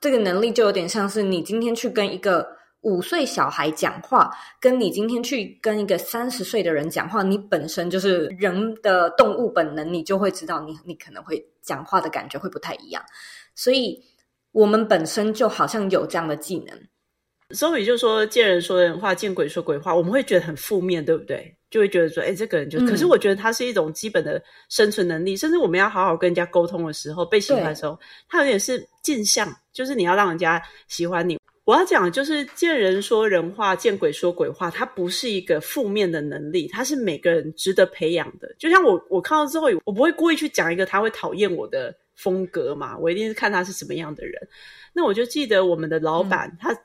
[0.00, 2.46] 这个能力就有点像是你今天去跟一个。
[2.84, 13.02] 五岁小孩讲话，跟你今天去跟一个三十岁的人讲话，你本身就是人的动物本能，你就会知道你你可能会讲话的感觉会不太一样。
[13.54, 14.04] 所以，
[14.52, 16.78] 我们本身就好像有这样的技能。
[17.54, 21.54] 所以就说见人说人话，见鬼说鬼话，我们会觉得很负面，对不对？
[21.70, 22.78] 就会觉得说，哎，这个人就……
[22.80, 31.38] 嗯、可是我觉得他是一种基本的生存能力，甚至我们要好好跟人家沟通的时候，被喜欢的时候，他有点是镜像，就是你要让人家喜欢你。
[31.64, 38.54] 我要讲的就是见人说人话，见鬼说鬼话，它不是一个负面的能力，它是每个人值得培养的。
[38.58, 44.34] 就像我，我看到之后，我不会故意去讲一个他会讨厌我的风格嘛，我一定是看他是什么样的人。
[44.92, 46.78] 那我就记得我们的老板，嗯、他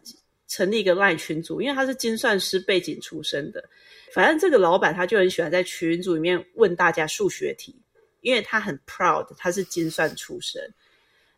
[0.50, 3.64] 成立一个 LINE 群组，因为他是精算师背景出身的，
[4.12, 7.74] 反正这个老板他就很喜欢在群组里面问大家数学题，
[8.22, 10.62] 因为他很 proud，他是精算出身。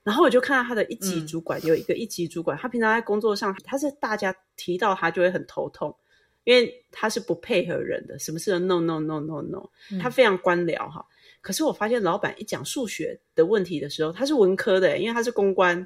[0.02, 5.96] 然后我就看到他的一级主管，嗯、有一个一级主管，他平常在工作上，他是大家提到他就会很头痛，
[6.44, 9.70] 因为他是不配合人的，什么事都 no no no no no，
[10.02, 11.06] 他非常官僚哈。
[11.06, 15.86] 嗯、可是我发现老板一讲数学的问题的时候，他是文科的，因为他是公关，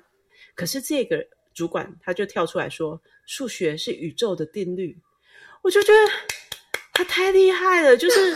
[0.53, 1.21] 可是这个
[1.53, 4.97] 主管他就跳出来说，数学是宇宙的定律，
[5.61, 5.99] 我就觉得
[6.93, 8.33] 他太厉害了，就是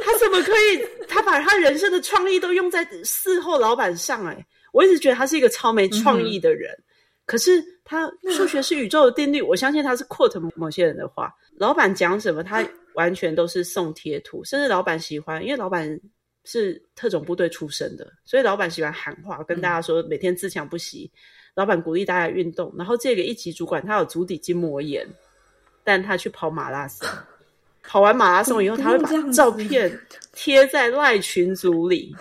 [0.00, 4.46] 他怎么可以，他把他人生的创意都用在伺候老板上，哎。
[4.72, 6.84] 我一直觉得他是一个超没创意的人，嗯、
[7.26, 11.34] 可是他数学是宇宙的定律，我相信他是 quote 某些人的话。
[11.56, 12.64] 老板讲什么，他
[12.94, 16.00] 完全都是送贴图，甚至老板喜欢，因为老板
[16.44, 21.10] 是特种部队出身的，所以老板喜欢喊话，跟大家说每天自强不息。
[21.12, 21.18] 嗯、
[21.54, 25.06] 老板鼓励大家运动，然后这个一级主管他有足底筋膜炎，
[25.84, 27.08] 但他去跑马拉松，
[27.82, 30.00] 跑完马拉松以后，他会把照片
[30.32, 32.14] 贴在赖群组里。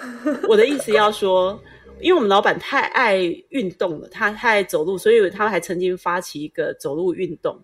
[0.48, 1.62] 我的意思要说。
[2.02, 3.18] 因为我们老板太爱
[3.50, 7.62] 运动了，他太爱走路，所以他还曾经发起一个走路运动。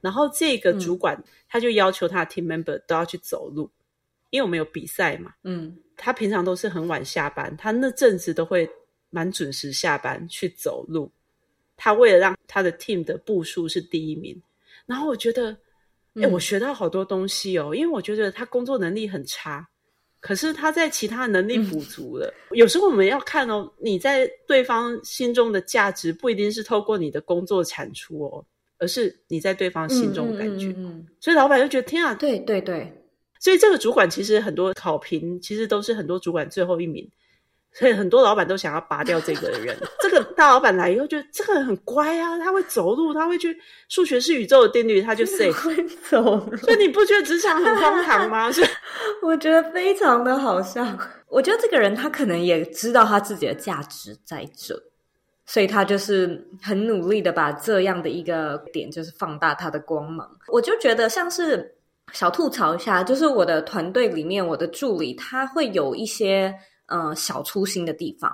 [0.00, 3.70] 然后这个主管他就要求他的 team member 都要去走路，
[4.30, 5.34] 因为我们有比赛嘛。
[5.44, 8.66] 嗯，他平常都是很晚下班，他那阵子都会
[9.10, 11.10] 蛮准时下班去走路。
[11.78, 14.40] 他为了让他的 team 的步数是第一名，
[14.86, 15.50] 然后我觉得，
[16.14, 19.68] 哎、欸，我学到好多东西哦，嗯、因为我觉得他工作能力很差，
[20.20, 22.32] 可是他在其他能力补足了。
[22.50, 28.42] 嗯、有时候我们要看哦，你在对方心中的价值不一定是透过你的工作产出哦，
[28.78, 30.72] 而是你在对方心中的感觉。
[30.78, 32.90] 嗯、所以老板就觉得天啊，对对对，
[33.38, 37.06] 所以这个主管其实很多考评其实都是很多主管最后一名。
[37.78, 39.76] 所以很多老板都想要拔掉这个人。
[40.00, 43.54] 这个大老板来以后，觉得这个人很乖啊，他会走路，他会去
[43.90, 46.56] 数学是宇宙的定律，他就 safe 会走路。
[46.56, 48.48] 所以你不觉得职场很荒唐吗？
[48.52, 48.66] 是，
[49.20, 50.86] 我觉得非常的好笑。
[51.28, 54.74] 我觉得这个人他可能也知道他自己的价值在这，
[55.44, 60.26] 所以他就是很努力的把这样的一个点，就是放大他的光芒。
[60.48, 61.76] 我就觉得像是
[62.12, 66.54] 小吐槽一下，就是我的团队里面，我的助理他会有一些。
[66.86, 68.30] 呃，小粗心的地方，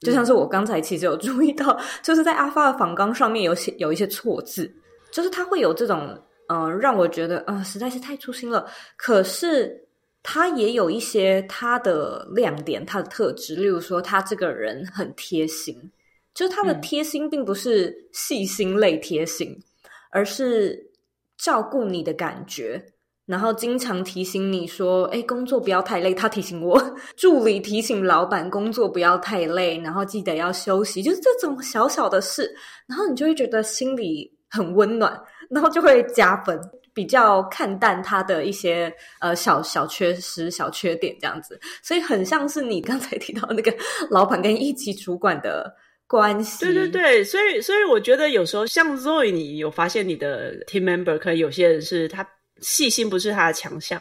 [0.00, 4.70] 就像是我刚才其实有注意到，嗯、就是在阿发的访纲上面有写有一些错字，
[5.10, 8.66] 就是他会有这种呃，让我觉得呃，实在是太粗心了。
[8.96, 9.82] 可是
[10.22, 15.74] 他也有一些他的亮点，他的特质，例如说他这个人很贴心，
[16.34, 19.62] 就是他的贴心并不是细心类贴心，嗯、
[20.10, 20.78] 而是
[21.38, 22.84] 照顾你的感觉。
[23.26, 26.80] 然后经常提醒你说：“哎，工作不要太累。”他提醒我，
[27.16, 32.48] 助理提醒老板工作不要太累，然后记得要休息，就是这种小小的事，
[32.86, 36.56] 然后你就会觉得心里很温暖，然后就会加分，
[36.94, 41.58] 比较看淡他的一些呃小小缺失、小缺点这样子。
[41.82, 43.74] 所以很像是你刚才提到那个
[44.08, 45.68] 老板跟一级主管的
[46.06, 46.64] 关系。
[46.64, 52.24] 对对对，所以所以我觉得有时候像 Zoe，你有发现你的 team member 可能有些人是他。
[52.60, 54.00] 细心不是他的强项。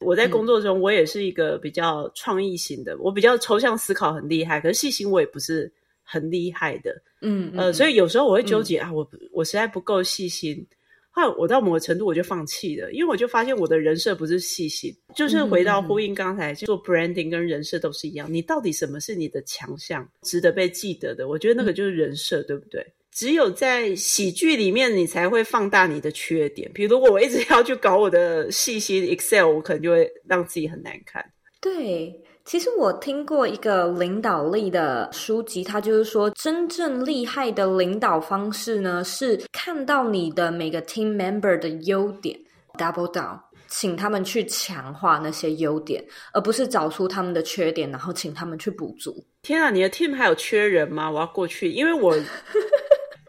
[0.00, 5.72] 我在工作中，我也是一个比较创意型的，嗯、我比较抽象思考很厉害，可是细心我也不是
[6.02, 6.94] 很厉害的。
[7.22, 10.64] 嗯，呃，所以有时候我会纠结、嗯、啊，我我实在不够细心。
[11.10, 21.26] 后来我到某个程度我就放弃了，因为我就发现我的人设不是细心，就是回到呼应刚才就做 branding 跟人设都是一样，你到底什么是你的强项，值得被记得的？
[21.26, 22.86] 我觉得那个就是人设，嗯、对不对？
[23.16, 26.70] 只有在喜剧里面，你才会放大你的缺点。
[26.74, 31.24] 比如，如果我一直要去搞我的细心 Excel，我可能就会让自己很难看。
[31.58, 42.38] 对，其实我听过一个领导力的书籍，它就是说，真正厉害的领导方式呢，是看到你的每个 team member 的优点
[42.76, 49.24] ，double down，请他们去强化那些优点，而不是找出他们的缺点，然后请他们去补足。
[49.40, 51.10] 天啊，你的 team 还有缺人吗？
[51.10, 52.14] 我要过去，因为我。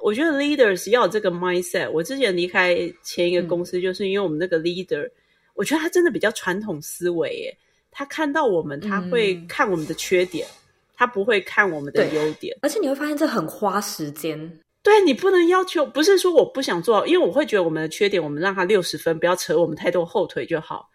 [0.08, 1.91] 我觉得 leaders 要有这个 mindset。
[1.91, 5.12] 我之前离开前一个公司，就是因为我们那个 leader，、嗯、
[5.54, 7.58] 我觉得他真的比较传统思维耶。
[7.91, 10.56] 他看到我们，他会看我们的缺点，嗯、
[10.96, 12.58] 他不会看我们的优点。
[12.62, 14.39] 而且你会发现这很花时间。
[14.82, 20.89] 对，你不能要求，不是说我不想做，因为我会觉得我们的缺点，我们让他六十分，不要扯我们太多后腿就好。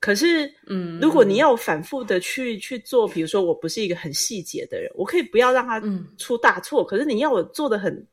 [0.00, 5.78] 可是，嗯，如果你要反复的去去做，比如说我不是一个很细节的人，我可以不要让他
[6.16, 6.82] 出大错。
[6.84, 8.06] 嗯、可是你要我做的很。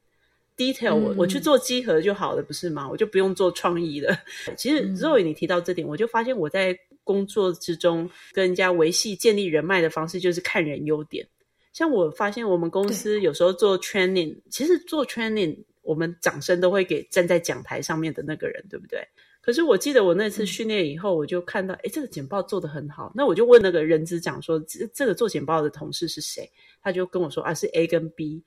[0.57, 2.89] detail，我我去做集合就好了，不是吗？
[2.89, 4.15] 我就不用做创意了。
[4.57, 11.27] 其实 Zoe 你提到这点，我就发现我在工作之中跟人家维系、建立人脉的方式，就是看人优点。
[11.73, 18.99] 像我发现我们公司有时候做 training，其实做 training，我们掌声都会给站在讲台上面的那个人，对不对？
[19.41, 23.11] 可是我记得我那次训练以后，我就看到，哎，这个简报做得很好。
[23.13, 26.49] 那我就问那个人资长说，这这个做简报的同事是谁？
[26.81, 28.41] 他就跟我说，啊，是 A 跟 B。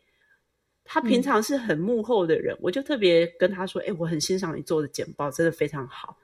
[0.87, 6.17] 他平常是很幕后的人，嗯、我就特别跟他说：“哎、欸，我很欣赏你做的简报，真的非常好。”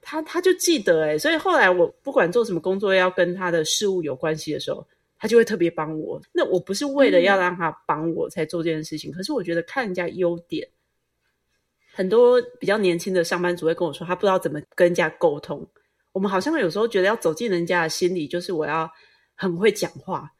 [0.00, 4.86] 他他就记得哎、欸，所以后来我不管做什么工作要跟他的事务有关系的时候，
[5.18, 6.20] 他就会特别帮我。
[6.32, 10.66] 那我不是为了要让他帮我才做这件事情，嗯、可是我觉得看人家优点，
[11.92, 15.66] 很多比较年轻的上班族会跟我说，他不知道怎么跟人家沟通。
[16.12, 18.90] 我们好像有时候觉得要走进人家的心里，就是我要
[19.34, 20.32] 很会讲话。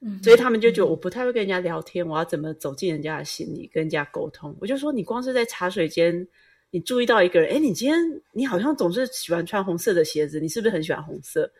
[0.00, 4.56] 嗯，所以他们就觉得我不太会跟人家聊天，我要怎么走进人家的心里，跟人家沟通？
[4.60, 6.26] 我就说，你光是在茶水间，
[6.70, 7.98] 你注意到一个人，哎，你今天
[8.32, 11.50] 你好像总是喜欢穿红色的鞋子，你是不是很喜欢红色？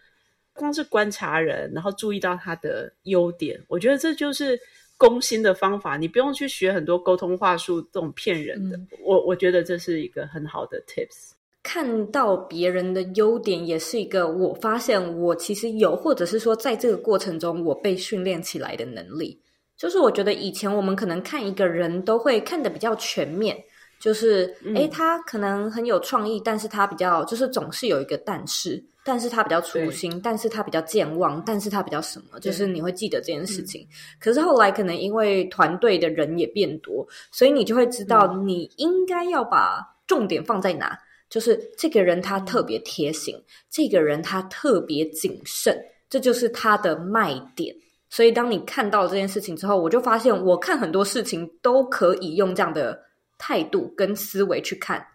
[0.53, 4.59] 光是观察人，然后注意到他的优点，我觉得这就是
[4.97, 5.97] 攻心的方法。
[5.97, 8.76] 你不用去学很多沟通话术，这种骗人的。
[8.76, 11.30] 嗯、我我觉得这是一个很好的 tips。
[11.63, 19.41] 看到别人的优点，也是一个我发现我其实有，或者是说在这个过程中我被训练起来的能力。
[19.77, 23.57] 就是我觉得以前我们可能看一个人都会看的比较全面，
[24.01, 28.85] 就是诶、嗯、他可能很有创意，但是他比较就是总是有一个但是。
[29.05, 33.81] 但是他比较粗心，但是他比较健忘，但是他比较什么，就是你会记得这件事情。
[33.83, 33.89] 嗯、
[34.21, 40.99] 可是后来可能因为团队的人也变多，所以你就会知道你应该要把重点放在哪。
[41.29, 47.74] 就是这个人他特别贴心，嗯、这个人他特别谨慎，这就是他的卖点。
[48.11, 52.99] 所以当你看到这件事情之后，我就发现我看很多事情都可以用这样的
[53.37, 55.07] 态度跟思维去看，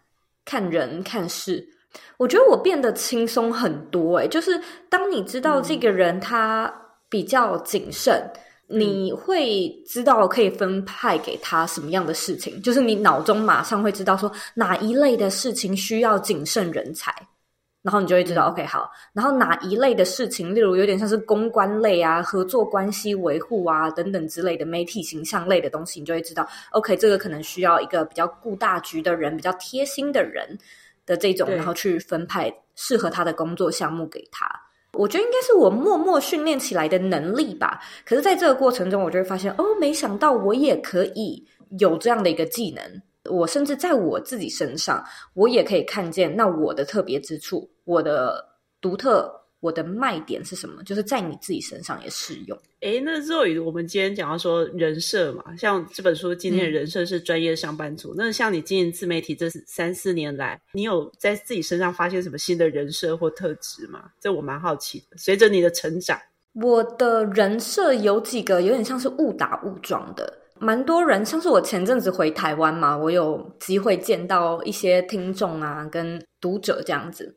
[0.46, 1.68] 看人看事。
[2.18, 4.60] 我觉得我变得轻松很多，欸，诶，就是
[4.90, 6.74] 当你知道这个人他
[7.10, 8.14] 比较谨慎。
[8.34, 17.14] 嗯你会知道可以分派给他什么样的事情，就是你脑中马上会知道说哪一类的事情需要谨慎人才，
[17.84, 30.58] 然后你就会知道 OK 好，然后哪一类的事情，例如有点像是公关类啊、合作关系维护啊等等之类的媒体形象类的东西，你就会知道 OK 这个可能需要一个比较顾大局的人、比较贴心的人
[31.06, 34.48] 的这种，然后去分派适合他的工作项目给他。
[34.94, 37.82] 我觉得应该是我默默训练起来的能力吧。
[38.06, 41.46] 可是，在这个过程中，我就会发现，哦，没想到我也可以
[41.80, 43.02] 有这样的一个技能。
[43.30, 48.46] 我甚至在我自己身上，我也可以看见那我的特别之处，我的
[48.80, 49.43] 独特。
[49.64, 50.84] 我的卖点是什么？
[50.84, 52.60] 就是在你自己身上也适用。
[52.82, 58.12] 诶，那若雨我们今天讲到说人设嘛，像这本书今天的人设是专业上班族。
[58.12, 64.12] 嗯、那像你经营自媒体这三四年来，你有在自己身上发现什么新的人设或特质吗？
[64.20, 65.16] 这我蛮好奇的。
[65.16, 66.20] 随着你的成长，
[66.56, 71.26] 我的人设有几个有点像是误打误撞的，蛮多人。
[71.26, 77.34] 像是我前阵子回台湾嘛，我有机会见到一些听众啊，跟读者这样子。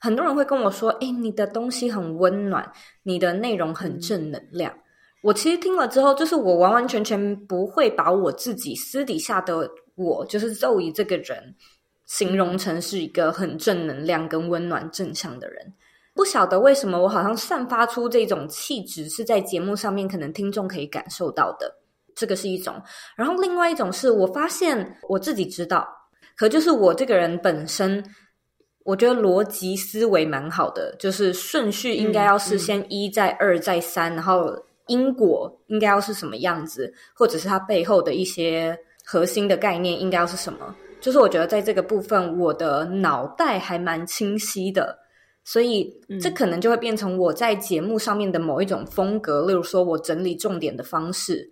[0.00, 2.72] 很多人会跟我说：“诶，你的东西很温暖，
[3.02, 4.74] 你的内容很正能量。”
[5.22, 11.54] 我其实听了之后，就是我完完全全不会把我自己私底下的我，就是 Zoe 这个人，
[12.06, 15.74] 形容成是一个很正能量跟温暖正向的人。
[16.14, 21.70] 不晓得为什么，我好像散发出这种气质，是在节目上面可能听众可以感受到的。
[22.14, 22.80] 这个是一种，
[23.14, 25.86] 然后另外一种是我发现我自己知道，
[26.38, 28.02] 可就是我这个人本身。
[28.84, 34.56] 我觉得逻辑思维蛮好的，就是顺序应该要是先一再二再三，然后
[34.86, 40.74] 因果应该要是什么样子，或者是它背后的一些核心的概念应该要是什么。
[41.00, 44.98] 就是我觉得在这个部分，我的脑袋还蛮清晰的，
[45.44, 51.50] 所以这可能就会变成我在节目上面的某一种风格，例如说我整理重点的方式。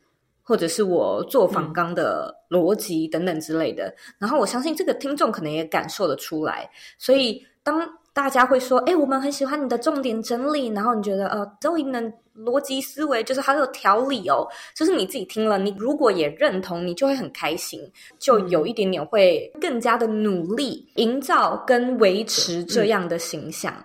[0.49, 6.67] 或者是我做访纲的逻辑等等之类的，嗯、然后我相信这个听众可能也感受得出来。
[6.97, 12.01] 所以当大家会说：“哎，我们很喜欢你的重点整理。”然后你觉得呃，Zoe 的
[12.35, 14.49] 逻辑思维就是好有条理哦。
[14.75, 17.79] 就是你自己听了，你如果也认同，你就会很开心，
[18.19, 23.75] 就有一点点会更加的努力营造跟维持这样的形象。
[23.77, 23.85] 嗯、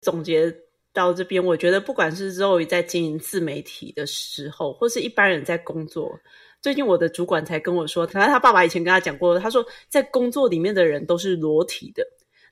[0.00, 0.65] 总结。
[0.96, 6.18] 到这边，我觉得不管是 Zoe 在经营自媒体的时候，或是一般人在工作，
[6.62, 12.02] 最近我的主管才跟我说，可能他爸爸以前跟他讲过，他说在工作里面的人都是裸体的。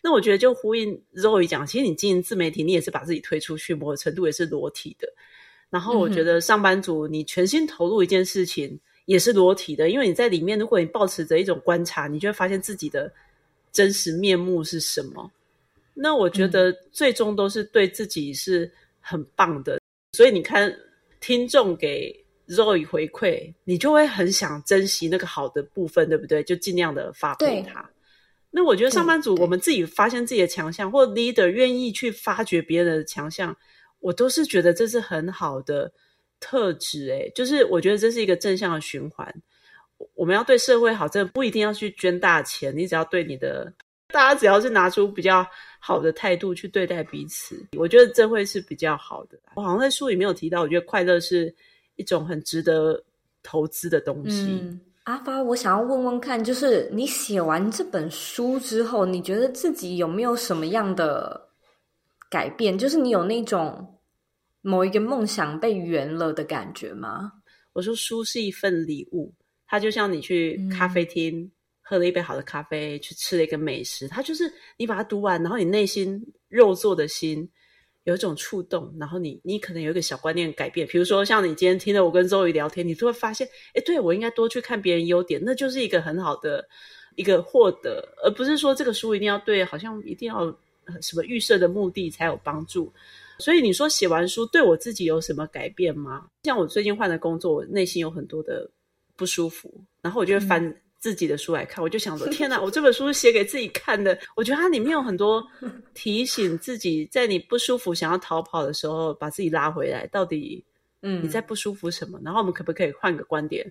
[0.02, 5.08] 那我觉得就呼应 Zoe 讲，其实你经营自媒体，你也是把自己推出去，某个程度也是裸体的。
[5.70, 13.10] 然后我觉得上班族你全心投入一件事情也是裸体的，因为你在里面，如果你保持着一种观察，你就会发现自己的
[13.72, 15.30] 真实面目是什么。
[15.96, 18.68] 那我觉得最终都是对自己是
[19.00, 19.80] 很棒的，嗯、
[20.12, 20.76] 所以你看，
[21.20, 22.12] 听众给
[22.48, 26.42] Zoe 回馈，你就会很想珍惜那个好的部分，对不对？
[26.42, 27.80] 就尽量的发挥它。
[27.82, 27.88] 对
[28.50, 33.56] 那我觉得上班族，我们自己发现自己的强项，或 leader 愿意去发掘别人的强项，
[34.00, 35.92] 我都是觉得这是很好的
[36.40, 37.08] 特质。
[37.10, 39.32] 诶，就是我觉得这是一个正向的循环。
[40.14, 43.72] 我们要对社会好，真的不一定要去捐大钱，你只要对你的。
[44.08, 45.44] 大家只要是拿出比较
[45.80, 49.38] 好的态度去对待彼此，我觉得这会是比较好的。
[49.54, 51.52] 我好像在书里没有提到，我觉得快乐是
[51.96, 53.02] 一种很值得
[53.42, 54.60] 投资的东西。
[54.62, 61.48] 嗯，阿发，我想要问问看，就是你写完这本书之后，你觉得自己有没有什么样的
[62.30, 62.78] 改变？
[62.78, 63.98] 就是你有那种
[64.60, 67.32] 某一个梦想被圆了的感觉吗？
[67.72, 69.32] 我说书是一份礼物，
[69.66, 71.40] 它就像你去咖啡厅。
[71.40, 71.50] 嗯
[71.86, 76.18] 喝了一杯好的咖啡，去吃了一个美食，它就是你把它读完，然后你内心
[76.48, 77.46] 肉做的心
[78.04, 86.66] 有一种触动，然后你你可能有一个小观念改变，比如说像你今天听了我跟周瑜聊天，你就会发现，哎，对，我应该多去看别人优点，那就是一个很好的
[87.16, 90.46] 一个获得，而不是说这个书一定要对，好像一定要
[91.02, 92.90] 什么预设的目的才有帮助。
[93.38, 96.26] 所以你说写完书对我自己有什么改变吗？
[96.44, 98.70] 像我最近换的工作，我内心有很多的
[99.16, 100.74] 不舒服，然后我就会翻。
[101.04, 104.18] 自己的书来看，我就想说：天哪，我这本书是写给自己看的。
[104.34, 105.46] 我觉得它里面有很多
[105.92, 110.06] 提醒自己，在你不舒服、想要逃跑的时候，把自己拉回来。
[110.06, 110.64] 到底，
[111.02, 112.18] 嗯，你在不舒服什么？
[112.24, 113.70] 然后我们可不可以换个观点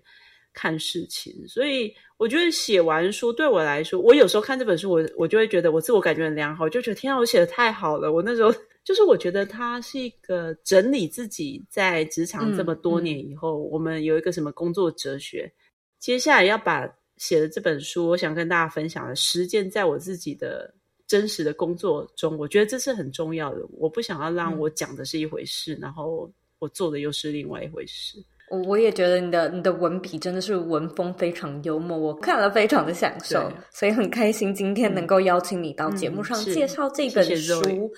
[0.53, 1.33] 看事情？
[1.47, 8.11] 所以，我觉得写完书对我来说，我有时候看这本书，我我就会觉得我自我感觉很良好，就觉得天啊，我写的太好了。
[8.13, 8.53] 我那时候
[8.83, 15.51] 就是我觉得它是一个整理自己在职场这么多年以后，嗯嗯、我们有一个什么工作哲学。
[15.97, 16.85] 接下来要把
[17.23, 20.69] 写的这本书，我想跟大家分享的实践，在我自己的
[21.07, 23.61] 真实的工作中，我觉得这是很重要的。
[23.77, 28.17] 我不想要让我讲的是一回事，嗯、然后我做的又是另外一回事。
[28.51, 37.31] 我我也觉得你的你的文笔真的是文风非常幽默，我看了非常的享受，所以很开心今天能够邀请你到节目上介绍这本书。
[37.31, 37.89] 谢谢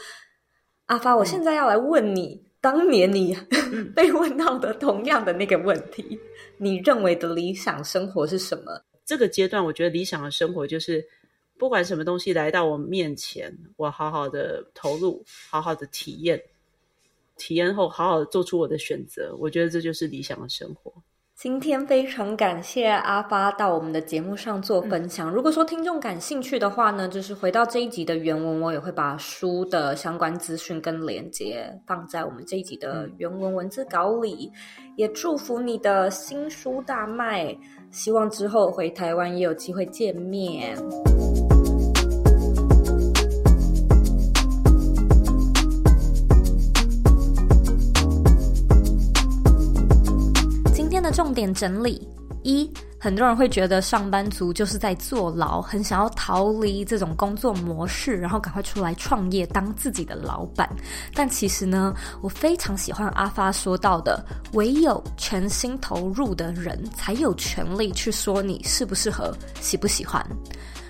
[0.85, 2.35] 阿发，我现在要来问你。
[2.35, 3.37] 嗯当年你
[3.95, 6.19] 被问到的同样的那个问题，
[6.57, 8.81] 你认为的理想生活是什么？
[9.05, 11.07] 这个阶段，我觉得理想的生活就是，
[11.57, 16.41] 不管什么东西来到我面前，我好好的投入，好好的体验，
[17.37, 19.35] 体验后好好的做出我的选择。
[19.39, 20.91] 我觉得这就是理想的生活。
[21.37, 25.29] 今天非常感谢阿发到我们的节目上做分享。
[25.29, 34.49] 如果说听众感兴趣的话呢，就是回到这一集的原文，我也会把书的相关资讯跟连接放在我们这一集的原文文字稿里。
[34.95, 37.53] 也祝福你的新书大卖，
[37.91, 40.77] 希望之后回台湾也有机会见面。
[51.15, 52.05] 重点整理
[52.43, 60.69] 一，很多人会觉得上班族就是在坐牢，很想要逃离这种工作模式，然后赶快出来创业当自己的老板。
[61.13, 70.21] 但其实呢，我非常喜欢阿发说到的，唯有全心投入的人才有权利去说你适不适合、喜不喜欢。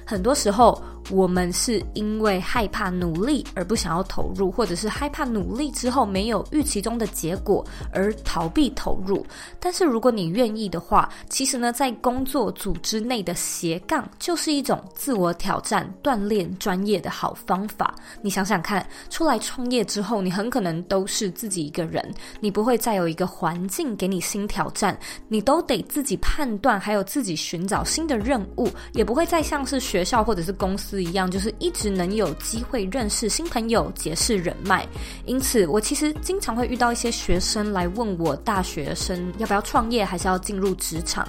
[0.07, 9.26] 很多时候，我们是因为害怕努力而不想要投入，或者是害怕努力之后没有预期中的结果而逃避投入。
[9.60, 17.93] 但是如果你愿意的话，其实呢，在工作组织内的斜杠就是一种自我挑战、锻炼专业的好方法。
[18.22, 24.97] 你想想看，出来创业之后，你很可能都是自己一个人，你不会再有一个环境给你新挑战，
[25.28, 34.87] 你都得自己判断，还有自己寻找新的任务，也不会再像是学校或者是公司一样，就是一直能有机会认识新朋友、结识人脉。
[35.25, 41.27] 因此，我其实经常会遇到一些学生来问我，大学生要不要创业，还是要进入职场？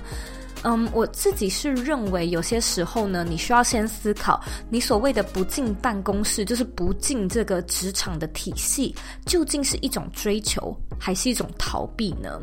[0.62, 8.92] 嗯，我自己是认为，有些时候呢，你需要先思考，你所谓的不进办公室，就是不进这个职场的体系，
[9.26, 12.40] 究竟是一种追求，还是一种逃避呢？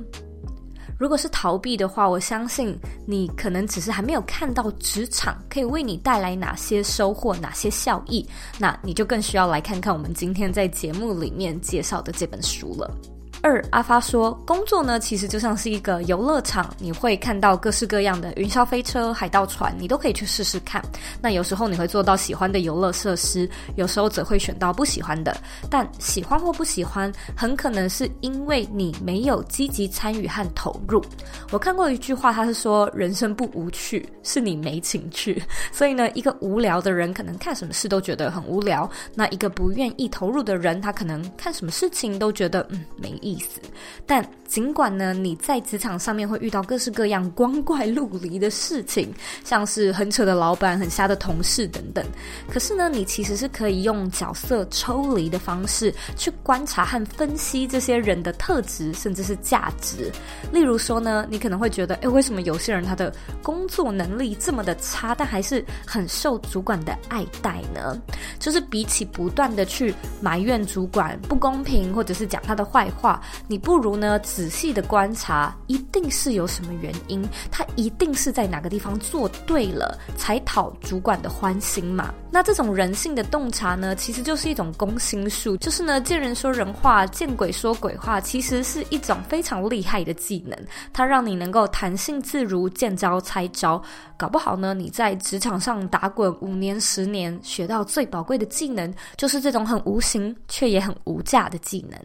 [0.97, 8.27] 如果是逃避的话，我相信你可能只是还没有看到职场可以为你带来哪些收获、哪些效益，
[8.57, 12.89] 那你就更需要来看看我们今天在节目里面介绍的这本书了。
[13.43, 20.81] 二阿发说，工作呢，其实就像是一个游乐场，你会看到各式各样的云霄飞车、海盗船，你都可以去试试看。
[21.21, 25.35] 那有时候你会做到喜欢的游乐设施，有时候则会选到不喜欢的。
[25.69, 31.03] 但喜欢或不喜欢，很可能是因为你没有积极参与和投入。
[31.51, 35.43] 我看过一句话，他是说：人生不无趣，是你没情趣。
[35.69, 43.32] 所以呢，一个无聊的人可能看什么事都觉得很无聊；那一个不愿意投入的人，他可能看什么事情都觉得嗯没意。
[43.33, 43.59] 意思，
[44.05, 49.11] 但尽管呢，你在职场上面会遇到各式各样光怪陆离的事情，
[49.43, 52.05] 像是很扯的老板、很瞎的同事等等。
[52.47, 60.11] 可是呢，你其实是可以用角色抽离的方式去观察和分析这些人的特质，甚至是价值。
[60.51, 63.11] 例如说呢，你可能会觉得，诶，为什么有些人他的
[63.41, 67.99] 工作能力这么的差，但还是很受主管的爱戴呢？
[68.37, 73.19] 就是比起不断的去埋怨主管不公平，或者是讲他的坏话。
[73.47, 82.13] 你不如呢，仔细的观察，一定是有什么原因，他一定是在哪个地方做对了，才讨主管的欢心嘛。
[82.31, 90.57] 那这种人性的洞察呢，其实就是一种攻心术，就是呢，见人说人话，见鬼说鬼话，其实是一种非常厉害的技能，
[90.91, 93.81] 它让你能够弹性自如，见招拆招。
[94.17, 101.99] 搞不好呢，你在职场上打滚五年、十年，学到最宝贵的技能，就是这种很无形却也很无价的技能。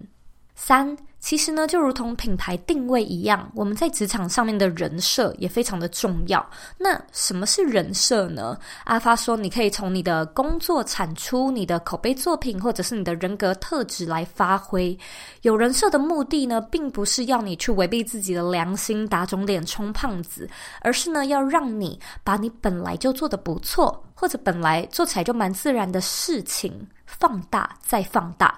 [0.54, 6.48] 三，其实呢，就如同品牌定位一样，我们在职场上面的人设也非常的重要。
[6.78, 8.56] 那什么是人设呢？
[8.84, 14.96] 阿发说，你可以从你的工作产出、你的口碑作品，或者是你的人格特质来发挥。
[15.42, 20.48] 有人设的目的呢，并不是要你去违背自己的良心、打肿脸充胖子，
[20.82, 28.56] 而是呢，要让你把你本来就做得不错，或者本来做起来就蛮自然的事情放大再放大。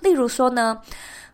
[0.00, 0.80] 例如说呢，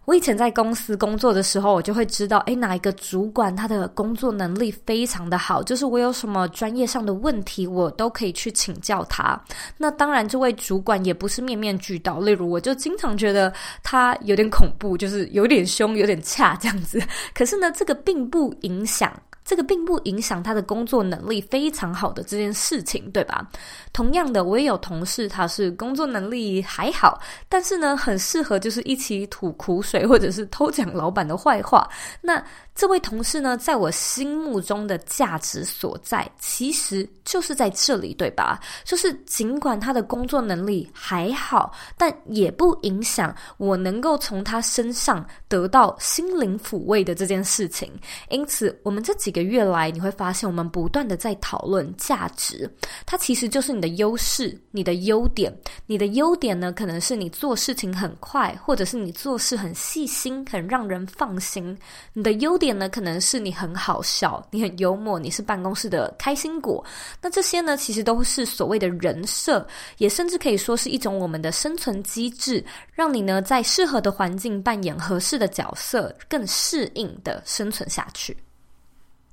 [0.09, 9.39] 我以前在公司工作的时候，我就会知道，诶，哪一个主管他的工作能力非常的好，就是我有什么专业上的问题，我都可以去请教他。
[9.77, 13.53] 那当然，这位主管也不是面面俱到，例如我就经常觉得
[13.83, 16.99] 他有点恐怖，就是有点凶，有点差这样子。
[17.35, 19.13] 可是呢，这个并不影响。
[19.49, 23.49] 这个并不影响他的工作能力非常好的这件事情，对吧？
[23.95, 27.19] 同样的，我也有同事，他是工作能力还好，
[27.49, 31.89] 但是呢，很适合就是一起吐苦水，或者是偷讲老板的坏话。
[32.21, 32.45] 那
[32.75, 38.61] 这位同事呢，在我心目中的价值所在，其实就是在这里，对吧？
[38.85, 47.91] 就是尽管他的工作能力还好，但也不影响我能够从他身上得到心灵抚慰的这件事情。
[48.29, 52.73] 因此，我们这几个月来，你会发现我们不断的在讨论价值，
[53.05, 55.53] 它其实就是你的优势、你的优点。
[55.87, 61.77] 你的优点呢，可能是你做事情很快，或者是你做事很细心，很让人放心。
[62.13, 62.69] 你的优点。
[62.79, 66.85] 呢，可能是你很好笑，你很幽默，你是办公室的开心果。
[67.21, 69.67] 那这些呢，其实都是所谓的人设，
[69.97, 78.37] 也甚至可以说是一种我们的生存机制，让你呢在适合的环境扮演合适的角色，更适应的生存下去。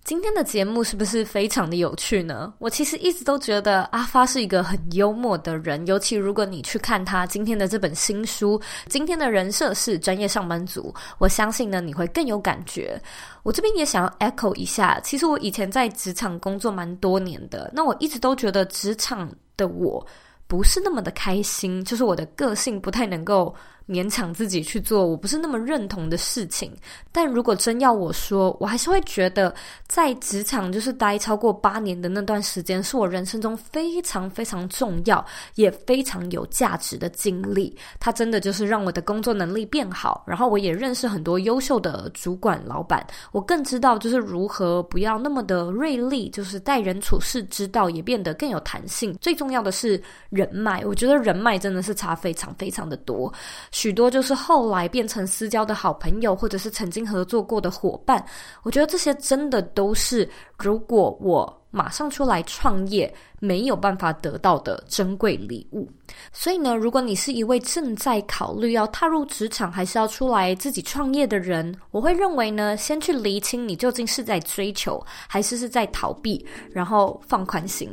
[0.05, 2.53] 今天的节目是不是非常的有趣呢？
[2.59, 13.01] 我其实一直都觉得阿发是一个很幽默的人，尤其如果你去看他今天的这本新书，今天的人设是专业上班族，我相信呢你会更有感觉。
[13.41, 19.27] 我这边也想要 echo 一下，其实我以前在职场工作蛮多年的，那我一直都觉得职场
[19.57, 20.05] 的我
[20.45, 23.55] 不是那么的开心，就是我的个性不太能够。
[23.87, 26.71] 勉强自己去做我不是那么认同的事情，
[27.11, 29.53] 但如果真要我说，我还是会觉得
[29.87, 35.23] 在职场就是待超过八年的那段时间，是我人生中非常非常重要
[35.53, 37.77] 也非常有价值的经历。
[37.99, 49.15] 它真的就是让我的工作能力变好，然后我也认识很多优秀的主管老板，我更知道就是如何不要那么的锐利，就是待人处事之道也变得更有弹性。
[49.21, 53.31] 最重要的是人脉，我觉得人脉真的是差非常非常的多。
[53.75, 58.25] 许多就是后来变成私交的好朋友，或者是曾经合作过的伙伴。
[58.63, 65.85] 我觉得这些真的都是，如果我马上出来创业，没有办法得到的珍贵礼物。
[66.31, 77.89] 所以呢，如果你是一位正在考虑要踏入职场，还是要出来自己创业的人，我会认为呢，先去厘清你究竟是在追求，还是是在逃避，然后放宽心。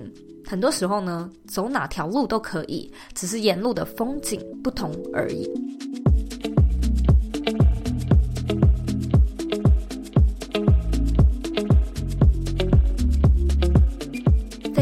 [0.46, 5.50] 很多时候呢，走哪条路都可以，只是沿路的风景不同而已。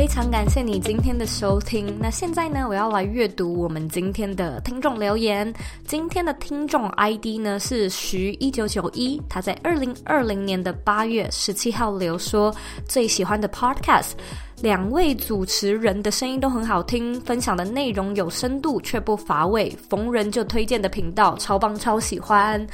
[0.01, 1.95] 非常感谢你今天的收听。
[2.01, 5.53] 那现在呢，我要来阅读我们今天的听众留言。
[5.87, 12.51] 今天的听众 ID 呢是徐一九九一，他在二零二零年的八月十七号留说
[12.89, 14.13] 最喜欢的 Podcast。
[14.63, 22.67] 两位主持人的声音都很好听，分享的内容有深度却不乏味，逢人就推荐的频道，超棒超喜欢，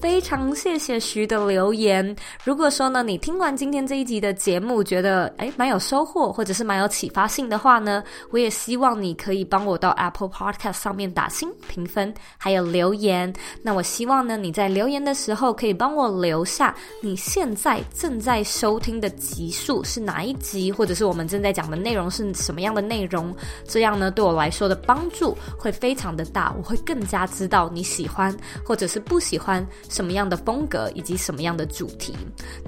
[0.00, 2.16] 非常谢谢徐的留言。
[2.42, 13.32] 如果说呢，你听完今天这一集的节目，觉得诶蛮有收获，或者是蛮有启发性的话呢，我也希望你可以帮我到 Apple Podcast 上面打星评分，还有留言。
[13.62, 21.20] 那我希望呢，你在留言的时候可以帮我留下你现在正在收听的集数是哪一集，或者是我们。
[21.30, 23.32] 正在讲的内容是什么样的内容？
[23.68, 26.52] 这样呢，对我来说的帮助会非常的大。
[26.58, 32.16] 我会更加知道你喜欢或者是不喜欢什么样的风格以及什么样的主题。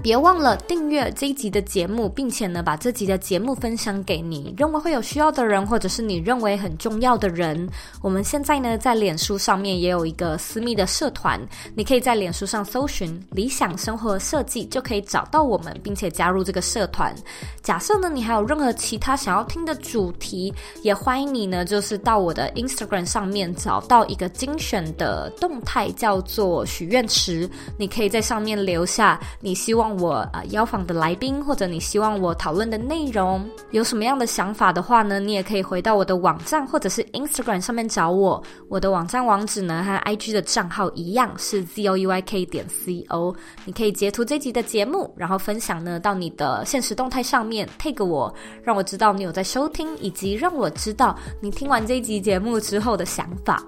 [0.03, 7.67] 别忘了订阅这一集的节目，并且呢，把这集的节目分享给你认为会有需要的人，或者是你认为很重要的人。
[8.01, 11.39] 我们现在呢，在脸书上面也有一个私密的社团，
[11.73, 17.15] 你可以在脸书上搜寻“理想生活设计”，就可以找到我们，并且加入这个社团。
[17.61, 27.47] 假设呢，你还有任何其他想要听的主题，也欢迎你呢，就是到我的 Instagram 上面找到一个精选的动态，叫做许愿池。
[27.77, 33.47] 你可以在上面留下你希望我呃邀访的来宾，或者你希望我讨论的内容。
[33.71, 38.41] 有什么样的想法的话呢，你也可以回到我的网站或者是 Instagram 上面找我。
[38.67, 43.35] 我的网站网址呢和 IG 的账号一样是 zoyk 点 co。
[43.65, 48.33] 你可以截图这集的节目，然后分享呢到你的现实动态上面 t a e 我，
[48.63, 53.61] 让我知道你有在收听，以及让我知道你听完这集节目之后的想法。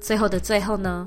[0.00, 1.06] 最后的最后呢，